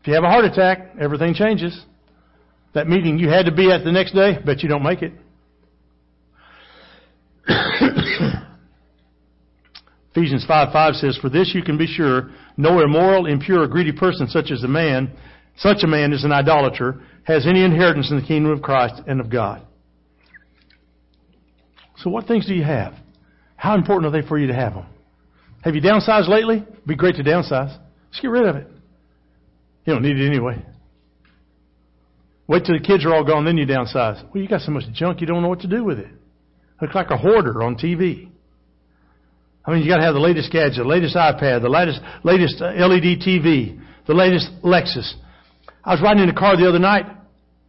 If 0.00 0.06
you 0.06 0.14
have 0.14 0.24
a 0.24 0.28
heart 0.30 0.46
attack, 0.46 0.94
everything 0.98 1.34
changes. 1.34 1.84
That 2.74 2.88
meeting 2.88 3.18
you 3.18 3.28
had 3.28 3.46
to 3.46 3.52
be 3.52 3.70
at 3.70 3.84
the 3.84 3.92
next 3.92 4.12
day, 4.12 4.38
bet 4.44 4.62
you 4.62 4.68
don't 4.68 4.82
make 4.82 5.02
it. 5.02 5.12
Ephesians 10.10 10.44
5 10.46 10.72
5 10.72 10.94
says, 10.94 11.18
For 11.20 11.28
this 11.30 11.52
you 11.54 11.62
can 11.62 11.78
be 11.78 11.86
sure, 11.86 12.30
no 12.56 12.80
immoral, 12.80 13.26
impure, 13.26 13.62
or 13.62 13.68
greedy 13.68 13.92
person 13.92 14.28
such 14.28 14.50
as 14.50 14.64
a 14.64 14.68
man, 14.68 15.12
such 15.56 15.78
a 15.82 15.86
man 15.86 16.12
is 16.12 16.24
an 16.24 16.32
idolater, 16.32 17.00
has 17.24 17.46
any 17.46 17.64
inheritance 17.64 18.10
in 18.10 18.20
the 18.20 18.26
kingdom 18.26 18.52
of 18.52 18.62
Christ 18.62 19.00
and 19.06 19.20
of 19.20 19.30
God. 19.30 19.62
So 21.98 22.10
what 22.10 22.26
things 22.26 22.46
do 22.46 22.54
you 22.54 22.64
have? 22.64 22.94
How 23.56 23.74
important 23.74 24.12
are 24.12 24.22
they 24.22 24.26
for 24.26 24.38
you 24.38 24.46
to 24.46 24.54
have 24.54 24.74
them? 24.74 24.86
Have 25.62 25.74
you 25.74 25.80
downsized 25.80 26.28
lately? 26.28 26.58
It'd 26.58 26.86
be 26.86 26.94
great 26.94 27.16
to 27.16 27.24
downsize. 27.24 27.76
Just 28.10 28.22
get 28.22 28.28
rid 28.28 28.46
of 28.46 28.56
it. 28.56 28.68
You 29.84 29.94
don't 29.94 30.02
need 30.02 30.16
it 30.16 30.26
anyway. 30.26 30.64
Wait 32.48 32.64
till 32.64 32.76
the 32.76 32.84
kids 32.84 33.04
are 33.04 33.14
all 33.14 33.24
gone, 33.24 33.44
then 33.44 33.58
you 33.58 33.66
downsize. 33.66 34.24
Well, 34.32 34.42
you 34.42 34.48
got 34.48 34.62
so 34.62 34.72
much 34.72 34.84
junk 34.92 35.20
you 35.20 35.26
don't 35.26 35.42
know 35.42 35.48
what 35.48 35.60
to 35.60 35.68
do 35.68 35.84
with 35.84 35.98
it. 35.98 36.08
Look 36.80 36.94
like 36.94 37.10
a 37.10 37.16
hoarder 37.16 37.62
on 37.62 37.76
TV. 37.76 38.30
I 39.64 39.72
mean, 39.72 39.82
you 39.82 39.88
got 39.88 39.98
to 39.98 40.04
have 40.04 40.14
the 40.14 40.20
latest 40.20 40.50
gadget, 40.50 40.78
the 40.78 40.84
latest 40.84 41.14
iPad, 41.14 41.60
the 41.60 41.68
latest 41.68 42.00
latest 42.24 42.62
uh, 42.62 42.72
LED 42.72 43.20
TV, 43.20 43.78
the 44.06 44.14
latest 44.14 44.48
Lexus. 44.64 45.12
I 45.84 45.92
was 45.92 46.00
riding 46.02 46.22
in 46.22 46.30
a 46.30 46.34
car 46.34 46.56
the 46.56 46.66
other 46.66 46.78
night. 46.78 47.04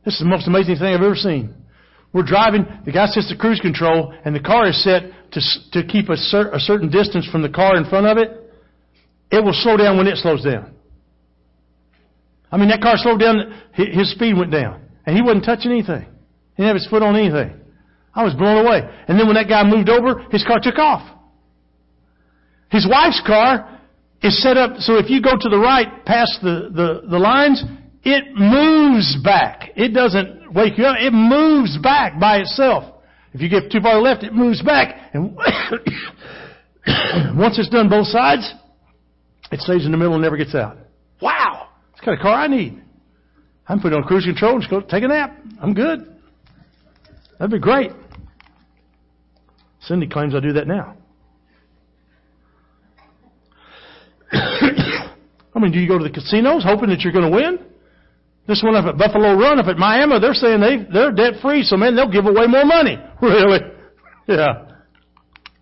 This 0.05 0.13
is 0.13 0.21
the 0.21 0.29
most 0.29 0.47
amazing 0.47 0.77
thing 0.77 0.95
I've 0.95 1.01
ever 1.01 1.15
seen. 1.15 1.53
We're 2.13 2.23
driving, 2.23 2.65
the 2.85 2.91
guy 2.91 3.05
sets 3.07 3.29
the 3.29 3.35
cruise 3.35 3.59
control, 3.59 4.13
and 4.23 4.33
the 4.33 4.39
car 4.39 4.67
is 4.67 4.81
set 4.81 5.03
to, 5.33 5.41
to 5.73 5.85
keep 5.85 6.09
a, 6.09 6.15
cer- 6.15 6.51
a 6.51 6.59
certain 6.59 6.89
distance 6.89 7.27
from 7.29 7.41
the 7.41 7.49
car 7.49 7.75
in 7.75 7.85
front 7.85 8.07
of 8.07 8.17
it. 8.17 8.31
It 9.29 9.43
will 9.43 9.53
slow 9.53 9.77
down 9.77 9.97
when 9.97 10.07
it 10.07 10.17
slows 10.17 10.43
down. 10.43 10.73
I 12.51 12.57
mean, 12.57 12.69
that 12.69 12.81
car 12.81 12.95
slowed 12.97 13.19
down, 13.19 13.61
his 13.73 14.11
speed 14.11 14.37
went 14.37 14.51
down. 14.51 14.81
And 15.05 15.15
he 15.15 15.21
wasn't 15.21 15.45
touching 15.45 15.71
anything. 15.71 16.05
He 16.55 16.63
didn't 16.63 16.67
have 16.67 16.75
his 16.75 16.87
foot 16.87 17.03
on 17.03 17.15
anything. 17.15 17.59
I 18.13 18.23
was 18.23 18.33
blown 18.33 18.65
away. 18.65 18.81
And 19.07 19.19
then 19.19 19.27
when 19.27 19.35
that 19.35 19.47
guy 19.47 19.63
moved 19.63 19.89
over, 19.89 20.25
his 20.31 20.43
car 20.43 20.59
took 20.61 20.77
off. 20.77 21.17
His 22.69 22.87
wife's 22.89 23.21
car 23.25 23.79
is 24.21 24.41
set 24.43 24.57
up 24.57 24.77
so 24.79 24.97
if 24.97 25.09
you 25.09 25.21
go 25.21 25.37
to 25.39 25.49
the 25.49 25.57
right 25.57 26.05
past 26.05 26.39
the, 26.41 26.69
the, 26.73 27.07
the 27.09 27.17
lines, 27.17 27.63
it 28.03 28.35
moves 28.35 29.17
back. 29.23 29.71
It 29.75 29.93
doesn't 29.93 30.53
wake 30.53 30.77
you 30.77 30.85
up. 30.85 30.97
It 30.99 31.13
moves 31.13 31.77
back 31.77 32.19
by 32.19 32.37
itself. 32.37 32.95
If 33.33 33.41
you 33.41 33.49
get 33.49 33.71
too 33.71 33.81
far 33.81 34.01
left, 34.01 34.23
it 34.23 34.33
moves 34.33 34.61
back. 34.61 35.11
And 35.13 35.35
once 37.37 37.59
it's 37.59 37.69
done 37.69 37.89
both 37.89 38.07
sides, 38.07 38.51
it 39.51 39.59
stays 39.61 39.85
in 39.85 39.91
the 39.91 39.97
middle 39.97 40.13
and 40.13 40.21
never 40.21 40.37
gets 40.37 40.55
out. 40.55 40.77
It's 41.99 42.05
kind 42.05 42.17
of 42.17 42.21
car 42.21 42.33
I 42.33 42.47
need. 42.47 42.81
I'm 43.67 43.81
putting 43.81 43.97
on 43.97 44.05
cruise 44.05 44.23
control 44.23 44.53
and 44.53 44.61
just 44.61 44.71
go 44.71 44.79
take 44.79 45.03
a 45.03 45.09
nap. 45.09 45.37
I'm 45.61 45.73
good. 45.73 46.15
That'd 47.37 47.51
be 47.51 47.59
great. 47.59 47.91
Cindy 49.81 50.07
claims 50.07 50.33
I 50.33 50.39
do 50.39 50.53
that 50.53 50.65
now. 50.65 50.95
I 54.31 55.59
mean, 55.59 55.73
do 55.73 55.79
you 55.79 55.89
go 55.89 55.97
to 55.97 56.03
the 56.05 56.09
casinos 56.09 56.63
hoping 56.63 56.87
that 56.87 57.01
you're 57.01 57.11
going 57.11 57.29
to 57.29 57.35
win? 57.35 57.59
This 58.47 58.61
one 58.63 58.75
up 58.75 58.85
at 58.85 58.97
Buffalo 58.97 59.33
Run, 59.33 59.59
up 59.59 59.67
at 59.67 59.77
Miami, 59.77 60.21
they're 60.21 60.33
saying 60.33 60.61
they, 60.61 60.77
they're 60.93 61.11
debt 61.11 61.41
free, 61.41 61.63
so 61.63 61.75
man, 61.75 61.97
they'll 61.97 62.09
give 62.09 62.27
away 62.27 62.47
more 62.47 62.63
money. 62.65 62.97
Really? 63.21 63.59
Yeah. 64.25 64.67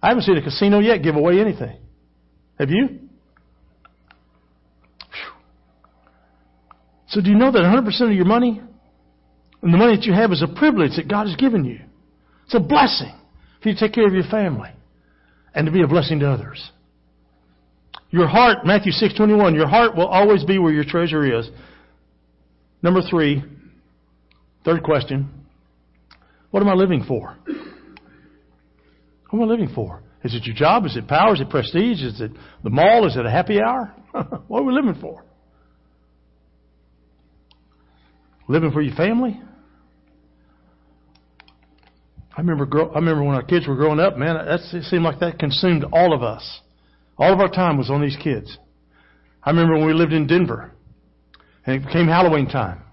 I 0.04 0.10
haven't 0.10 0.23
seen 0.23 0.38
a 0.38 0.43
casino 0.43 0.78
yet 0.78 1.02
give 1.02 1.15
away 1.15 1.39
anything. 1.39 1.80
Have 2.60 2.69
you? 2.69 3.07
So 7.10 7.22
do 7.22 7.30
you 7.30 7.38
know 7.38 7.52
that 7.52 7.60
100% 7.60 8.02
of 8.02 8.12
your 8.12 8.26
money 8.26 8.62
and 9.62 9.74
the 9.74 9.78
money 9.78 9.96
that 9.96 10.06
you 10.06 10.13
have 10.13 10.32
is 10.32 10.43
a 10.43 10.48
privilege 10.48 10.91
that 10.98 11.08
God 11.08 11.28
has 11.28 11.36
given 11.36 11.63
you? 11.63 11.80
It's 12.46 12.56
a 12.56 12.60
blessing 12.60 13.13
for 13.62 13.70
you 13.70 13.76
to 13.76 13.80
take 13.80 13.93
care 13.93 14.08
of 14.08 14.13
your 14.13 14.24
family 14.30 14.70
and 15.54 15.65
to 15.65 15.72
be 15.72 15.82
a 15.82 15.88
blessing 15.88 16.20
to 16.20 16.30
others. 16.30 16.72
Your 18.10 18.28
heart, 18.28 18.65
Matthew 18.65 18.91
6:21, 18.91 19.56
your 19.56 19.67
heart 19.67 19.96
will 19.96 20.08
always 20.08 20.43
be 20.43 20.60
where 20.60 20.72
your 20.72 20.86
treasure 20.86 21.39
is. 21.39 21.50
Number 22.82 23.02
three, 23.02 23.43
third 24.63 24.84
question, 24.84 25.30
what 26.52 26.62
am 26.62 26.70
I 26.70 26.74
living 26.74 27.04
for? 27.04 27.36
What 29.30 29.39
am 29.39 29.41
I 29.41 29.46
living 29.46 29.70
for? 29.74 30.02
Is 30.24 30.36
it 30.36 30.46
your 30.46 30.56
job? 30.56 30.86
Is 30.86 30.96
it 30.96 31.08
power? 31.08 31.34
Is 31.34 31.41
it 31.41 31.50
prestige? 31.50 32.02
Is 32.02 32.22
it 32.22 32.32
the 32.63 32.70
mall? 32.70 33.06
Is 33.06 33.17
it 33.17 33.26
a 33.26 33.32
happy 33.32 33.62
hour? 33.62 33.93
what 34.48 34.62
are 34.62 34.63
we 34.63 34.74
living 34.74 34.96
for? 35.02 35.24
Living 38.47 38.71
for 38.71 38.81
your 38.81 38.95
family? 38.95 39.39
I 42.36 42.41
remember, 42.41 42.65
grow, 42.65 42.89
I 42.91 42.95
remember 42.95 43.23
when 43.23 43.36
our 43.36 43.43
kids 43.43 43.67
were 43.67 43.75
growing 43.75 43.99
up, 43.99 44.15
man, 44.15 44.38
that's, 44.45 44.71
it 44.73 44.83
seemed 44.83 45.03
like 45.03 45.19
that 45.19 45.39
consumed 45.39 45.86
all 45.91 46.13
of 46.13 46.21
us. 46.21 46.62
All 47.17 47.33
of 47.33 47.39
our 47.39 47.49
time 47.49 47.77
was 47.77 47.89
on 47.89 48.01
these 48.01 48.15
kids. 48.21 48.55
I 49.41 49.49
remember 49.49 49.75
when 49.75 49.88
we 49.88 49.93
lived 49.93 50.13
in 50.13 50.27
Denver. 50.27 50.71
And 51.65 51.77
it 51.77 51.86
became 51.86 52.07
Halloween 52.07 52.47
time. 52.47 52.83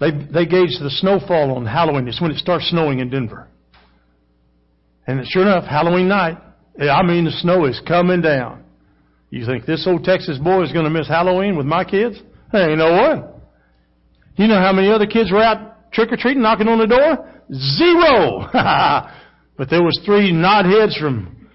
They, 0.00 0.10
they 0.10 0.46
gauged 0.46 0.80
the 0.80 0.90
snowfall 0.90 1.56
on 1.56 1.66
Halloween. 1.66 2.08
It's 2.08 2.20
when 2.20 2.30
it 2.30 2.38
starts 2.38 2.68
snowing 2.70 3.00
in 3.00 3.10
Denver. 3.10 3.48
And 5.06 5.26
sure 5.26 5.42
enough, 5.42 5.64
Halloween 5.64 6.08
night, 6.08 6.38
I 6.80 7.02
mean, 7.02 7.24
the 7.24 7.32
snow 7.32 7.66
is 7.66 7.80
coming 7.86 8.22
down. 8.22 8.64
You 9.30 9.44
think 9.44 9.66
this 9.66 9.86
old 9.86 10.04
Texas 10.04 10.38
boy 10.38 10.62
is 10.62 10.72
going 10.72 10.84
to 10.84 10.90
miss 10.90 11.08
Halloween 11.08 11.56
with 11.56 11.66
my 11.66 11.84
kids? 11.84 12.16
Hey, 12.50 12.70
ain't 12.70 12.78
no 12.78 12.92
way. 12.92 13.37
You 14.38 14.46
know 14.46 14.60
how 14.60 14.72
many 14.72 14.88
other 14.88 15.06
kids 15.06 15.32
were 15.32 15.42
out 15.42 15.90
trick 15.92 16.12
or 16.12 16.16
treating, 16.16 16.42
knocking 16.42 16.68
on 16.68 16.78
the 16.78 16.86
door? 16.86 17.28
Zero! 17.52 18.46
but 19.56 19.68
there 19.68 19.82
was 19.82 20.00
three 20.06 20.32
knotheads 20.32 20.98
from, 20.98 21.48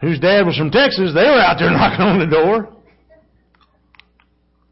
whose 0.00 0.18
dad 0.18 0.46
was 0.46 0.56
from 0.56 0.70
Texas. 0.70 1.12
They 1.14 1.20
were 1.20 1.38
out 1.38 1.58
there 1.58 1.70
knocking 1.70 2.06
on 2.06 2.18
the 2.18 2.26
door. 2.26 2.74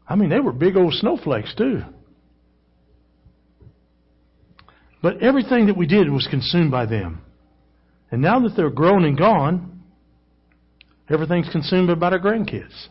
I 0.07 0.15
mean, 0.15 0.29
they 0.29 0.39
were 0.39 0.51
big 0.51 0.77
old 0.77 0.95
snowflakes 0.95 1.53
too. 1.55 1.83
But 5.03 5.21
everything 5.21 5.67
that 5.67 5.77
we 5.77 5.85
did 5.85 6.09
was 6.09 6.27
consumed 6.27 6.71
by 6.71 6.87
them. 6.87 7.21
And 8.09 8.19
now 8.19 8.39
that 8.39 8.55
they're 8.55 8.71
grown 8.71 9.05
and 9.05 9.15
gone, 9.15 9.83
everything's 11.07 11.49
consumed 11.51 11.99
by 11.99 12.09
our 12.09 12.19
grandkids. 12.19 12.87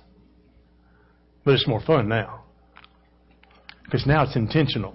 But 1.44 1.54
it's 1.54 1.66
more 1.66 1.80
fun 1.80 2.08
now. 2.08 2.44
Because 3.88 4.06
now 4.06 4.22
it's 4.22 4.36
intentional. 4.36 4.94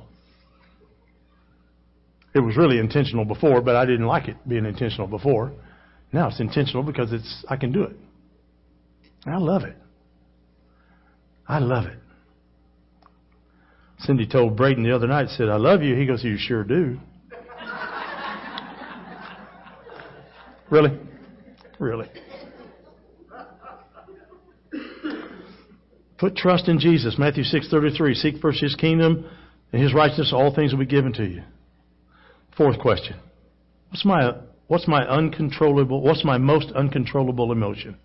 It 2.36 2.40
was 2.40 2.56
really 2.56 2.78
intentional 2.78 3.26
before, 3.26 3.62
but 3.62 3.76
I 3.76 3.86
didn't 3.86 4.06
like 4.06 4.28
it 4.28 4.38
being 4.48 4.66
intentional 4.66 5.08
before. 5.08 5.52
Now 6.12 6.28
it's 6.28 6.40
intentional 6.40 6.84
because 6.84 7.12
it's 7.12 7.44
I 7.50 7.56
can 7.56 7.72
do 7.72 7.82
it. 7.82 7.96
I 9.26 9.38
love 9.38 9.64
it. 9.64 9.76
I 11.48 11.58
love 11.58 11.86
it. 11.86 11.98
Cindy 14.00 14.28
told 14.28 14.56
Braden 14.56 14.84
the 14.84 14.96
other 14.96 15.08
night, 15.08 15.30
said, 15.30 15.50
I 15.50 15.56
love 15.56 15.82
you. 15.82 15.96
He 15.96 16.06
goes, 16.06 16.24
You 16.24 16.38
sure 16.38 16.64
do. 16.64 17.00
really? 20.70 21.00
Really? 21.80 22.10
Put 26.24 26.38
trust 26.38 26.70
in 26.70 26.80
Jesus. 26.80 27.18
Matthew 27.18 27.44
6:33. 27.44 28.16
Seek 28.16 28.38
first 28.38 28.62
his 28.62 28.76
kingdom 28.76 29.26
and 29.74 29.82
his 29.82 29.94
righteousness, 29.94 30.32
all 30.32 30.56
things 30.56 30.72
will 30.72 30.80
be 30.80 30.86
given 30.86 31.12
to 31.12 31.26
you. 31.26 31.44
Fourth 32.56 32.80
question. 32.80 33.18
What's 33.90 34.06
my 34.06 34.32
what's 34.68 34.88
my 34.88 35.06
uncontrollable 35.06 36.00
what's 36.00 36.24
my 36.24 36.38
most 36.38 36.72
uncontrollable 36.72 37.52
emotion? 37.52 37.98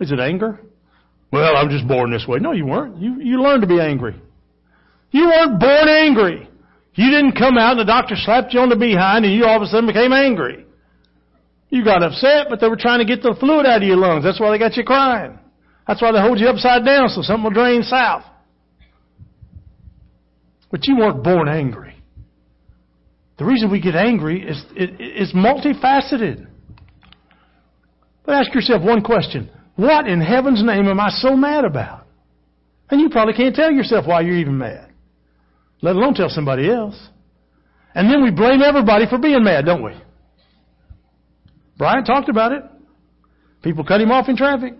Is 0.00 0.12
it 0.12 0.18
anger? 0.18 0.60
Well, 1.30 1.58
I'm 1.58 1.68
just 1.68 1.86
born 1.86 2.10
this 2.10 2.26
way. 2.26 2.38
No, 2.38 2.52
you 2.52 2.64
weren't. 2.64 2.96
You 2.96 3.20
you 3.20 3.42
learned 3.42 3.60
to 3.60 3.68
be 3.68 3.80
angry. 3.80 4.14
You 5.10 5.26
weren't 5.26 5.60
born 5.60 5.88
angry. 5.90 6.48
You 6.94 7.10
didn't 7.10 7.32
come 7.32 7.58
out 7.58 7.72
and 7.72 7.80
the 7.80 7.84
doctor 7.84 8.14
slapped 8.16 8.54
you 8.54 8.60
on 8.60 8.70
the 8.70 8.76
behind 8.76 9.26
and 9.26 9.34
you 9.34 9.44
all 9.44 9.56
of 9.56 9.62
a 9.62 9.66
sudden 9.66 9.86
became 9.86 10.14
angry. 10.14 10.64
You 11.68 11.84
got 11.84 12.02
upset, 12.02 12.46
but 12.48 12.60
they 12.62 12.68
were 12.70 12.80
trying 12.80 13.00
to 13.00 13.04
get 13.04 13.22
the 13.22 13.36
fluid 13.38 13.66
out 13.66 13.82
of 13.82 13.86
your 13.86 13.98
lungs. 13.98 14.24
That's 14.24 14.40
why 14.40 14.52
they 14.52 14.58
got 14.58 14.78
you 14.78 14.84
crying. 14.84 15.38
That's 15.86 16.02
why 16.02 16.12
they 16.12 16.20
hold 16.20 16.40
you 16.40 16.48
upside 16.48 16.84
down 16.84 17.08
so 17.08 17.22
something 17.22 17.44
will 17.44 17.50
drain 17.50 17.82
south. 17.82 18.24
But 20.70 20.86
you 20.86 20.96
weren't 20.96 21.22
born 21.22 21.48
angry. 21.48 21.94
The 23.38 23.44
reason 23.44 23.70
we 23.70 23.80
get 23.80 23.94
angry 23.94 24.42
is, 24.42 24.64
is 24.74 25.32
multifaceted. 25.34 26.46
But 28.24 28.34
ask 28.34 28.54
yourself 28.54 28.82
one 28.82 29.02
question. 29.02 29.50
What 29.76 30.08
in 30.08 30.20
heaven's 30.20 30.64
name 30.64 30.88
am 30.88 30.98
I 30.98 31.10
so 31.10 31.36
mad 31.36 31.64
about? 31.64 32.06
And 32.90 33.00
you 33.00 33.10
probably 33.10 33.34
can't 33.34 33.54
tell 33.54 33.70
yourself 33.70 34.06
why 34.06 34.22
you're 34.22 34.36
even 34.36 34.58
mad. 34.58 34.90
Let 35.82 35.96
alone 35.96 36.14
tell 36.14 36.30
somebody 36.30 36.70
else. 36.70 36.98
And 37.94 38.10
then 38.10 38.22
we 38.22 38.30
blame 38.30 38.62
everybody 38.62 39.06
for 39.08 39.18
being 39.18 39.44
mad, 39.44 39.66
don't 39.66 39.82
we? 39.82 39.92
Brian 41.76 42.04
talked 42.04 42.28
about 42.28 42.52
it. 42.52 42.62
People 43.62 43.84
cut 43.84 44.00
him 44.00 44.10
off 44.10 44.28
in 44.28 44.36
traffic. 44.36 44.74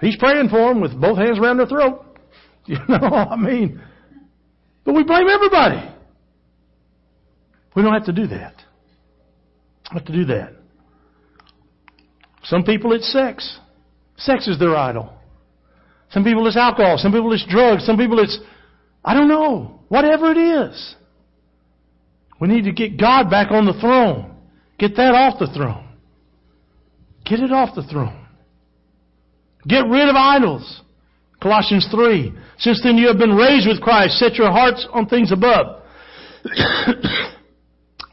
He's 0.00 0.16
praying 0.16 0.48
for 0.48 0.68
them 0.68 0.80
with 0.80 0.98
both 1.00 1.18
hands 1.18 1.38
around 1.38 1.58
their 1.58 1.66
throat. 1.66 2.02
You 2.68 2.78
know, 2.88 2.98
I 2.98 3.36
mean, 3.36 3.80
but 4.84 4.96
we 4.96 5.04
blame 5.04 5.28
everybody. 5.28 5.88
We 7.76 7.82
don't 7.82 7.92
have 7.92 8.06
to 8.06 8.12
do 8.12 8.26
that. 8.26 8.54
We 9.92 9.98
Have 9.98 10.04
to 10.06 10.12
do 10.12 10.24
that. 10.24 10.52
Some 12.42 12.64
people 12.64 12.92
it's 12.92 13.12
sex. 13.12 13.60
Sex 14.16 14.48
is 14.48 14.58
their 14.58 14.74
idol. 14.74 15.12
Some 16.10 16.24
people 16.24 16.46
it's 16.48 16.56
alcohol. 16.56 16.98
Some 16.98 17.12
people 17.12 17.32
it's 17.32 17.46
drugs. 17.48 17.84
Some 17.84 17.96
people 17.96 18.18
it's, 18.18 18.36
I 19.04 19.14
don't 19.14 19.28
know, 19.28 19.80
whatever 19.88 20.32
it 20.32 20.38
is. 20.38 20.96
We 22.40 22.48
need 22.48 22.64
to 22.64 22.72
get 22.72 22.98
God 22.98 23.30
back 23.30 23.50
on 23.50 23.66
the 23.66 23.78
throne. 23.80 24.34
Get 24.78 24.96
that 24.96 25.14
off 25.14 25.38
the 25.38 25.46
throne. 25.54 25.88
Get 27.24 27.40
it 27.40 27.52
off 27.52 27.74
the 27.74 27.82
throne. 27.84 28.25
Get 29.66 29.86
rid 29.86 30.08
of 30.08 30.16
idols. 30.16 30.82
Colossians 31.42 31.86
3. 31.90 32.32
Since 32.58 32.82
then 32.82 32.96
you 32.96 33.08
have 33.08 33.18
been 33.18 33.34
raised 33.34 33.68
with 33.68 33.80
Christ. 33.80 34.18
Set 34.18 34.34
your 34.34 34.50
hearts 34.50 34.86
on 34.92 35.06
things 35.06 35.32
above. 35.32 35.82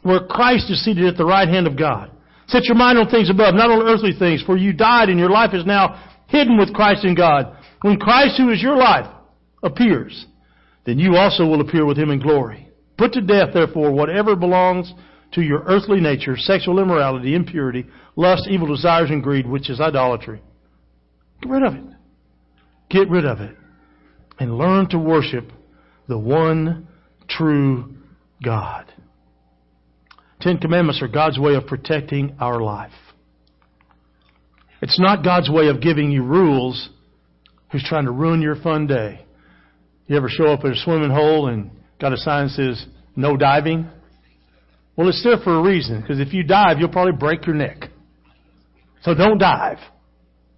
Where 0.02 0.20
Christ 0.26 0.70
is 0.70 0.84
seated 0.84 1.04
at 1.06 1.16
the 1.16 1.24
right 1.24 1.48
hand 1.48 1.66
of 1.66 1.78
God. 1.78 2.10
Set 2.48 2.64
your 2.64 2.76
mind 2.76 2.98
on 2.98 3.08
things 3.08 3.30
above, 3.30 3.54
not 3.54 3.70
on 3.70 3.86
earthly 3.86 4.12
things, 4.18 4.42
for 4.42 4.56
you 4.56 4.72
died 4.72 5.08
and 5.08 5.18
your 5.18 5.30
life 5.30 5.54
is 5.54 5.64
now 5.64 6.12
hidden 6.26 6.58
with 6.58 6.74
Christ 6.74 7.04
in 7.04 7.14
God. 7.14 7.56
When 7.80 7.98
Christ, 7.98 8.36
who 8.36 8.50
is 8.50 8.62
your 8.62 8.76
life, 8.76 9.06
appears, 9.62 10.26
then 10.84 10.98
you 10.98 11.16
also 11.16 11.46
will 11.46 11.62
appear 11.62 11.86
with 11.86 11.96
him 11.96 12.10
in 12.10 12.20
glory. 12.20 12.68
Put 12.98 13.12
to 13.14 13.22
death, 13.22 13.54
therefore, 13.54 13.92
whatever 13.92 14.36
belongs 14.36 14.92
to 15.32 15.42
your 15.42 15.62
earthly 15.66 16.00
nature, 16.00 16.36
sexual 16.36 16.78
immorality, 16.78 17.34
impurity, 17.34 17.86
lust, 18.14 18.46
evil 18.48 18.68
desires, 18.68 19.10
and 19.10 19.22
greed, 19.22 19.46
which 19.46 19.70
is 19.70 19.80
idolatry. 19.80 20.42
Get 21.42 21.50
rid 21.50 21.62
of 21.62 21.74
it. 21.74 21.84
Get 22.90 23.08
rid 23.10 23.24
of 23.24 23.40
it. 23.40 23.56
And 24.38 24.58
learn 24.58 24.88
to 24.90 24.98
worship 24.98 25.50
the 26.08 26.18
one 26.18 26.88
true 27.28 27.96
God. 28.42 28.92
Ten 30.40 30.58
Commandments 30.58 31.00
are 31.02 31.08
God's 31.08 31.38
way 31.38 31.54
of 31.54 31.66
protecting 31.66 32.36
our 32.40 32.60
life. 32.60 32.92
It's 34.82 35.00
not 35.00 35.24
God's 35.24 35.48
way 35.48 35.68
of 35.68 35.80
giving 35.80 36.10
you 36.10 36.22
rules 36.22 36.90
who's 37.72 37.84
trying 37.88 38.04
to 38.04 38.10
ruin 38.10 38.42
your 38.42 38.56
fun 38.56 38.86
day. 38.86 39.24
You 40.06 40.16
ever 40.16 40.28
show 40.28 40.46
up 40.46 40.64
at 40.64 40.72
a 40.72 40.76
swimming 40.76 41.10
hole 41.10 41.48
and 41.48 41.70
got 42.00 42.12
a 42.12 42.18
sign 42.18 42.46
that 42.46 42.52
says 42.52 42.86
no 43.16 43.36
diving? 43.36 43.88
Well, 44.96 45.08
it's 45.08 45.24
there 45.24 45.38
for 45.38 45.58
a 45.58 45.62
reason, 45.62 46.00
because 46.02 46.20
if 46.20 46.34
you 46.34 46.44
dive, 46.44 46.78
you'll 46.78 46.90
probably 46.90 47.16
break 47.18 47.46
your 47.46 47.56
neck. 47.56 47.88
So 49.02 49.14
don't 49.14 49.38
dive. 49.38 49.78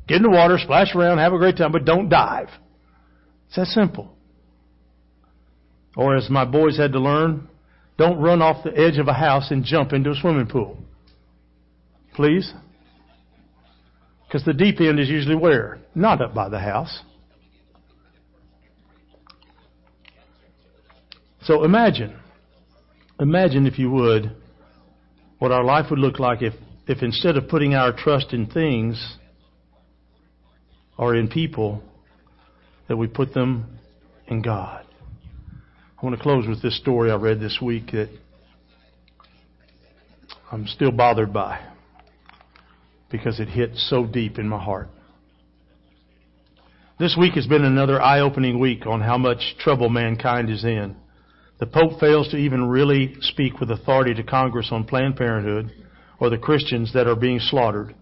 Get 0.07 0.19
in 0.19 0.23
the 0.23 0.31
water, 0.31 0.59
splash 0.59 0.95
around, 0.95 1.19
have 1.19 1.33
a 1.33 1.39
great 1.39 1.57
time, 1.57 1.73
but 1.73 1.85
don't 1.85 2.09
dive. 2.09 2.49
It's 3.49 3.57
that 3.57 3.67
simple. 3.67 4.17
Or 5.97 6.17
as 6.17 6.31
my 6.31 6.45
boys 6.45 6.77
had 6.77 6.93
to 6.93 7.01
learn, 7.01 7.49
don't 7.97 8.21
run 8.21 8.43
off 8.43 8.63
the 8.63 8.77
edge 8.77 8.99
of 8.99 9.09
a 9.09 9.13
house 9.13 9.51
and 9.51 9.65
jump 9.65 9.93
into 9.93 10.11
a 10.11 10.15
swimming 10.15 10.47
pool. 10.47 10.79
Please? 12.15 12.53
Because 14.27 14.45
the 14.45 14.53
deep 14.53 14.81
end 14.81 15.01
is 15.01 15.09
usually 15.09 15.37
where? 15.37 15.79
Not 15.95 16.21
up 16.21 16.35
by 16.35 16.49
the 16.49 16.59
house. 16.59 17.03
So 21.43 21.65
imagine, 21.65 22.19
imagine 23.21 23.67
if 23.67 23.79
you 23.79 23.91
would, 23.91 24.37
what 25.39 25.53
our 25.53 25.63
life 25.63 25.87
would 25.91 25.99
look 25.99 26.19
like 26.19 26.43
if, 26.43 26.55
if 26.89 27.03
instead 27.03 27.37
of 27.37 27.49
putting 27.49 27.75
our 27.75 27.93
trust 27.93 28.33
in 28.33 28.47
things, 28.47 29.17
or 30.99 31.15
in 31.15 31.29
people, 31.29 31.83
that 32.89 32.97
we 32.97 33.07
put 33.07 33.35
them 33.35 33.79
in 34.29 34.43
God. 34.43 34.85
I 36.01 36.05
want 36.05 36.17
to 36.17 36.23
close 36.23 36.47
with 36.47 36.63
this 36.63 36.77
story 36.79 37.11
I 37.11 37.17
read 37.17 37.41
this 37.41 37.59
week 37.61 37.93
that 37.93 38.09
I'm 40.51 40.67
still 40.67 40.93
bothered 40.93 41.33
by 41.33 41.61
because 43.11 43.41
it 43.41 43.49
hit 43.49 43.75
so 43.75 44.05
deep 44.07 44.39
in 44.39 44.49
my 44.49 44.63
heart. 44.63 44.89
This 46.99 47.17
week 47.19 47.35
has 47.35 47.47
been 47.47 47.65
another 47.65 48.01
eye 48.01 48.21
opening 48.21 48.59
week 48.59 48.87
on 48.87 49.01
how 49.01 49.19
much 49.19 49.57
trouble 49.59 49.89
mankind 49.89 50.49
is 50.51 50.65
in. 50.65 50.97
The 51.59 51.67
Pope 51.67 52.01
fails 52.01 52.29
to 52.29 52.37
even 52.37 52.69
really 52.69 53.17
speak 53.21 53.61
with 53.61 53.71
authority 53.71 54.15
to 54.15 54.23
Congress 54.23 54.69
on 54.71 54.85
Planned 54.85 55.17
Parenthood 55.17 55.73
or 56.21 56.31
the 56.31 56.39
Christians 56.39 56.93
that 56.93 57.07
are 57.07 57.17
being 57.17 57.39
slaughtered. 57.39 57.95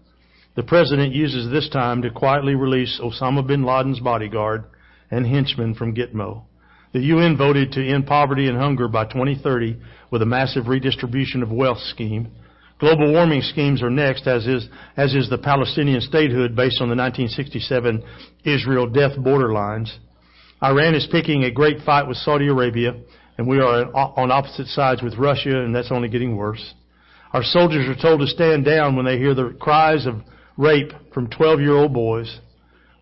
The 0.55 0.63
president 0.63 1.13
uses 1.13 1.51
this 1.51 1.67
time 1.67 2.01
to 2.01 2.09
quietly 2.09 2.55
release 2.55 3.01
Osama 3.03 3.45
bin 3.45 3.65
Laden's 3.65 3.99
bodyguard 3.99 4.63
and 5.11 5.27
henchmen 5.27 5.75
from 5.75 5.93
Gitmo. 5.93 6.43
The 6.93 7.01
UN 7.01 7.35
voted 7.35 7.73
to 7.73 7.85
end 7.85 8.07
poverty 8.07 8.47
and 8.47 8.57
hunger 8.57 8.87
by 8.87 9.03
2030 9.03 9.77
with 10.11 10.21
a 10.21 10.25
massive 10.25 10.69
redistribution 10.69 11.43
of 11.43 11.51
wealth 11.51 11.79
scheme. 11.79 12.31
Global 12.79 13.11
warming 13.11 13.41
schemes 13.41 13.83
are 13.83 13.89
next, 13.89 14.27
as 14.27 14.47
is, 14.47 14.69
as 14.95 15.13
is 15.13 15.29
the 15.29 15.37
Palestinian 15.37 15.99
statehood 15.99 16.55
based 16.55 16.79
on 16.81 16.87
the 16.87 16.95
1967 16.95 18.01
Israel 18.45 18.87
death 18.87 19.17
border 19.17 19.51
lines. 19.51 19.99
Iran 20.63 20.95
is 20.95 21.05
picking 21.11 21.43
a 21.43 21.51
great 21.51 21.81
fight 21.85 22.07
with 22.07 22.15
Saudi 22.15 22.47
Arabia, 22.47 22.93
and 23.37 23.45
we 23.45 23.59
are 23.59 23.93
on 23.93 24.31
opposite 24.31 24.67
sides 24.67 25.01
with 25.01 25.17
Russia, 25.17 25.63
and 25.63 25.75
that's 25.75 25.91
only 25.91 26.07
getting 26.07 26.37
worse. 26.37 26.73
Our 27.33 27.43
soldiers 27.43 27.89
are 27.89 28.01
told 28.01 28.21
to 28.21 28.27
stand 28.27 28.63
down 28.63 28.95
when 28.95 29.05
they 29.05 29.17
hear 29.17 29.33
the 29.33 29.53
cries 29.59 30.05
of 30.05 30.21
rape 30.57 30.91
from 31.13 31.29
12 31.29 31.59
year 31.59 31.73
old 31.73 31.93
boys. 31.93 32.39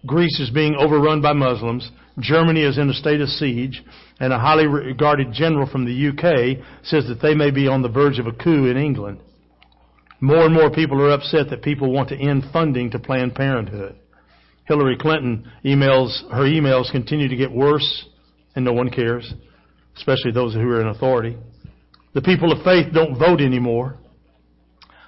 Greece 0.06 0.40
is 0.40 0.50
being 0.50 0.76
overrun 0.76 1.22
by 1.22 1.34
Muslims. 1.34 1.90
Germany 2.20 2.64
is 2.64 2.78
in 2.78 2.90
a 2.90 2.94
state 2.94 3.22
of 3.22 3.30
siege. 3.30 3.84
And 4.20 4.32
a 4.32 4.40
highly 4.40 4.68
regarded 4.68 5.34
general 5.34 5.68
from 5.70 5.86
the 5.86 6.10
UK 6.10 6.64
says 6.84 7.08
that 7.08 7.22
they 7.22 7.34
may 7.34 7.52
be 7.52 7.68
on 7.68 7.82
the 7.82 7.90
verge 7.90 8.20
of 8.20 8.28
a 8.28 8.32
coup 8.32 8.68
in 8.68 8.78
England. 8.78 9.20
More 10.20 10.46
and 10.46 10.54
more 10.54 10.72
people 10.72 11.02
are 11.02 11.12
upset 11.12 11.50
that 11.50 11.64
people 11.64 11.92
want 11.92 12.10
to 12.10 12.18
end 12.18 12.46
funding 12.54 12.92
to 12.92 13.00
Planned 13.00 13.36
Parenthood. 13.36 13.98
Hillary 14.66 14.98
Clinton 14.98 15.52
emails, 15.66 16.24
her 16.32 16.44
emails 16.44 16.92
continue 16.92 17.28
to 17.28 17.36
get 17.36 17.52
worse 17.52 18.06
and 18.56 18.64
no 18.64 18.72
one 18.72 18.90
cares, 18.90 19.34
especially 19.98 20.32
those 20.32 20.54
who 20.54 20.62
are 20.70 20.82
in 20.82 20.88
authority. 20.88 21.38
The 22.14 22.22
people 22.22 22.52
of 22.52 22.64
faith 22.64 22.94
don't 22.94 23.18
vote 23.18 23.42
anymore. 23.42 23.98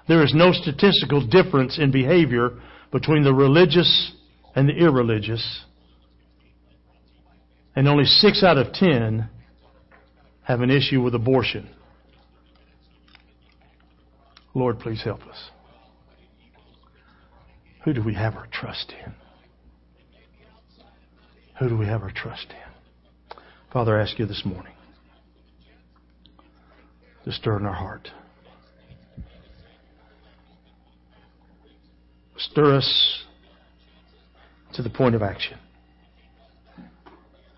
There 0.07 0.23
is 0.23 0.33
no 0.35 0.51
statistical 0.51 1.25
difference 1.25 1.79
in 1.79 1.91
behavior 1.91 2.51
between 2.91 3.23
the 3.23 3.33
religious 3.33 4.13
and 4.55 4.69
the 4.69 4.73
irreligious. 4.73 5.63
And 7.75 7.87
only 7.87 8.05
six 8.05 8.43
out 8.43 8.57
of 8.57 8.71
ten 8.73 9.29
have 10.43 10.61
an 10.61 10.69
issue 10.69 11.01
with 11.01 11.15
abortion. 11.15 11.69
Lord, 14.53 14.79
please 14.79 15.03
help 15.03 15.21
us. 15.23 15.49
Who 17.83 17.93
do 17.93 18.03
we 18.03 18.13
have 18.13 18.35
our 18.35 18.47
trust 18.51 18.93
in? 19.05 19.13
Who 21.59 21.69
do 21.69 21.77
we 21.77 21.85
have 21.87 22.01
our 22.01 22.11
trust 22.11 22.47
in? 22.49 23.37
Father, 23.73 23.97
I 23.97 24.03
ask 24.03 24.17
you 24.17 24.25
this 24.25 24.43
morning 24.45 24.73
to 27.25 27.31
stir 27.31 27.57
in 27.57 27.65
our 27.65 27.73
heart. 27.73 28.09
Stir 32.37 32.75
us 32.75 33.23
to 34.73 34.81
the 34.81 34.89
point 34.89 35.15
of 35.15 35.21
action. 35.21 35.57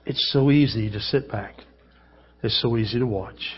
It's 0.06 0.32
so 0.32 0.52
easy 0.52 0.90
to 0.92 1.00
sit 1.00 1.30
back. 1.32 1.56
It's 2.44 2.62
so 2.62 2.78
easy 2.78 3.00
to 3.00 3.08
watch. 3.08 3.56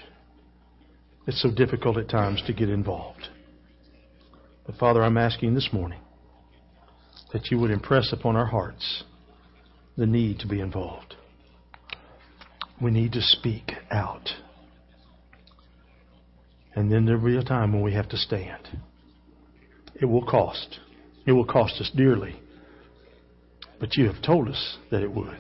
It's 1.28 1.41
so 1.41 1.51
difficult 1.51 1.97
at 1.97 2.09
times 2.09 2.41
to 2.47 2.53
get 2.53 2.70
involved. 2.70 3.28
But 4.65 4.76
Father, 4.78 5.03
I'm 5.03 5.17
asking 5.17 5.53
this 5.53 5.70
morning 5.72 5.99
that 7.34 7.51
you 7.51 7.59
would 7.59 7.72
impress 7.72 8.11
upon 8.13 8.36
our 8.36 8.47
hearts 8.47 9.03
the 9.97 10.07
need 10.07 10.39
to 10.39 10.47
be 10.47 10.61
involved. 10.61 11.15
We 12.82 12.91
need 12.91 13.11
to 13.13 13.22
speak 13.22 13.74
out. 13.91 14.30
And 16.76 16.91
then 16.91 17.05
there'll 17.05 17.24
be 17.24 17.38
a 17.38 17.43
time 17.43 17.74
when 17.74 17.84
we 17.84 17.93
have 17.93 18.07
to 18.09 18.17
stand. 18.17 18.80
It 20.01 20.05
will 20.05 20.26
cost. 20.26 20.80
It 21.30 21.34
will 21.34 21.45
cost 21.45 21.80
us 21.80 21.91
dearly. 21.95 22.36
But 23.80 23.95
you 23.97 24.07
have 24.07 24.19
told 24.23 24.49
us 24.49 24.77
that 24.89 25.03
it 25.03 25.11
would. 25.11 25.38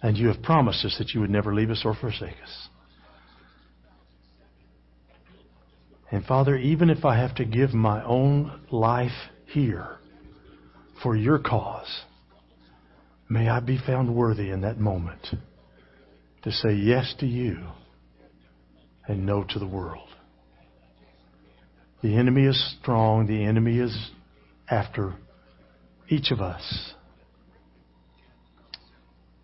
And 0.00 0.16
you 0.16 0.28
have 0.28 0.40
promised 0.40 0.84
us 0.84 0.94
that 1.00 1.10
you 1.10 1.20
would 1.20 1.30
never 1.30 1.52
leave 1.52 1.70
us 1.70 1.82
or 1.84 1.96
forsake 1.96 2.36
us. 2.40 2.68
And 6.12 6.24
Father, 6.24 6.56
even 6.56 6.90
if 6.90 7.04
I 7.04 7.18
have 7.18 7.34
to 7.36 7.44
give 7.44 7.74
my 7.74 8.04
own 8.04 8.60
life 8.70 9.10
here 9.46 9.96
for 11.02 11.16
your 11.16 11.40
cause, 11.40 12.02
may 13.28 13.48
I 13.48 13.58
be 13.58 13.80
found 13.84 14.14
worthy 14.14 14.50
in 14.50 14.60
that 14.60 14.78
moment 14.78 15.26
to 16.44 16.52
say 16.52 16.72
yes 16.72 17.12
to 17.18 17.26
you 17.26 17.58
and 19.08 19.26
no 19.26 19.42
to 19.42 19.58
the 19.58 19.66
world. 19.66 20.08
The 22.00 22.14
enemy 22.14 22.44
is 22.46 22.76
strong. 22.80 23.26
The 23.26 23.42
enemy 23.42 23.80
is 23.80 24.10
after 24.70 25.14
each 26.08 26.30
of 26.30 26.40
us. 26.40 26.94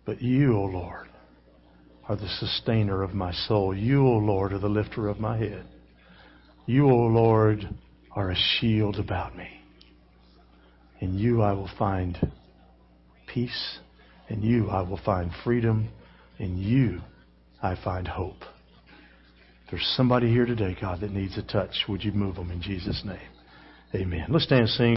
But 0.05 0.21
you, 0.21 0.57
O 0.57 0.63
Lord, 0.63 1.09
are 2.07 2.15
the 2.15 2.27
sustainer 2.39 3.03
of 3.03 3.13
my 3.13 3.31
soul. 3.31 3.75
You, 3.75 4.05
O 4.05 4.17
Lord, 4.17 4.53
are 4.53 4.59
the 4.59 4.67
lifter 4.67 5.07
of 5.07 5.19
my 5.19 5.37
head. 5.37 5.65
You, 6.65 6.89
O 6.89 6.95
Lord, 6.95 7.69
are 8.15 8.31
a 8.31 8.35
shield 8.35 8.97
about 8.97 9.35
me. 9.35 9.47
In 10.99 11.17
you 11.17 11.41
I 11.41 11.53
will 11.53 11.69
find 11.77 12.17
peace. 13.27 13.79
In 14.29 14.41
you 14.41 14.69
I 14.69 14.81
will 14.81 14.99
find 15.03 15.31
freedom. 15.43 15.89
In 16.37 16.57
you 16.57 17.01
I 17.61 17.75
find 17.83 18.07
hope. 18.07 18.43
There's 19.69 19.85
somebody 19.95 20.29
here 20.29 20.45
today, 20.45 20.75
God, 20.79 21.01
that 21.01 21.11
needs 21.11 21.37
a 21.37 21.43
touch. 21.43 21.71
Would 21.87 22.03
you 22.03 22.11
move 22.11 22.35
them 22.35 22.51
in 22.51 22.61
Jesus' 22.61 23.01
name? 23.05 23.17
Amen. 23.95 24.25
Let's 24.29 24.45
stand 24.45 24.61
and 24.61 24.69
sing. 24.69 24.89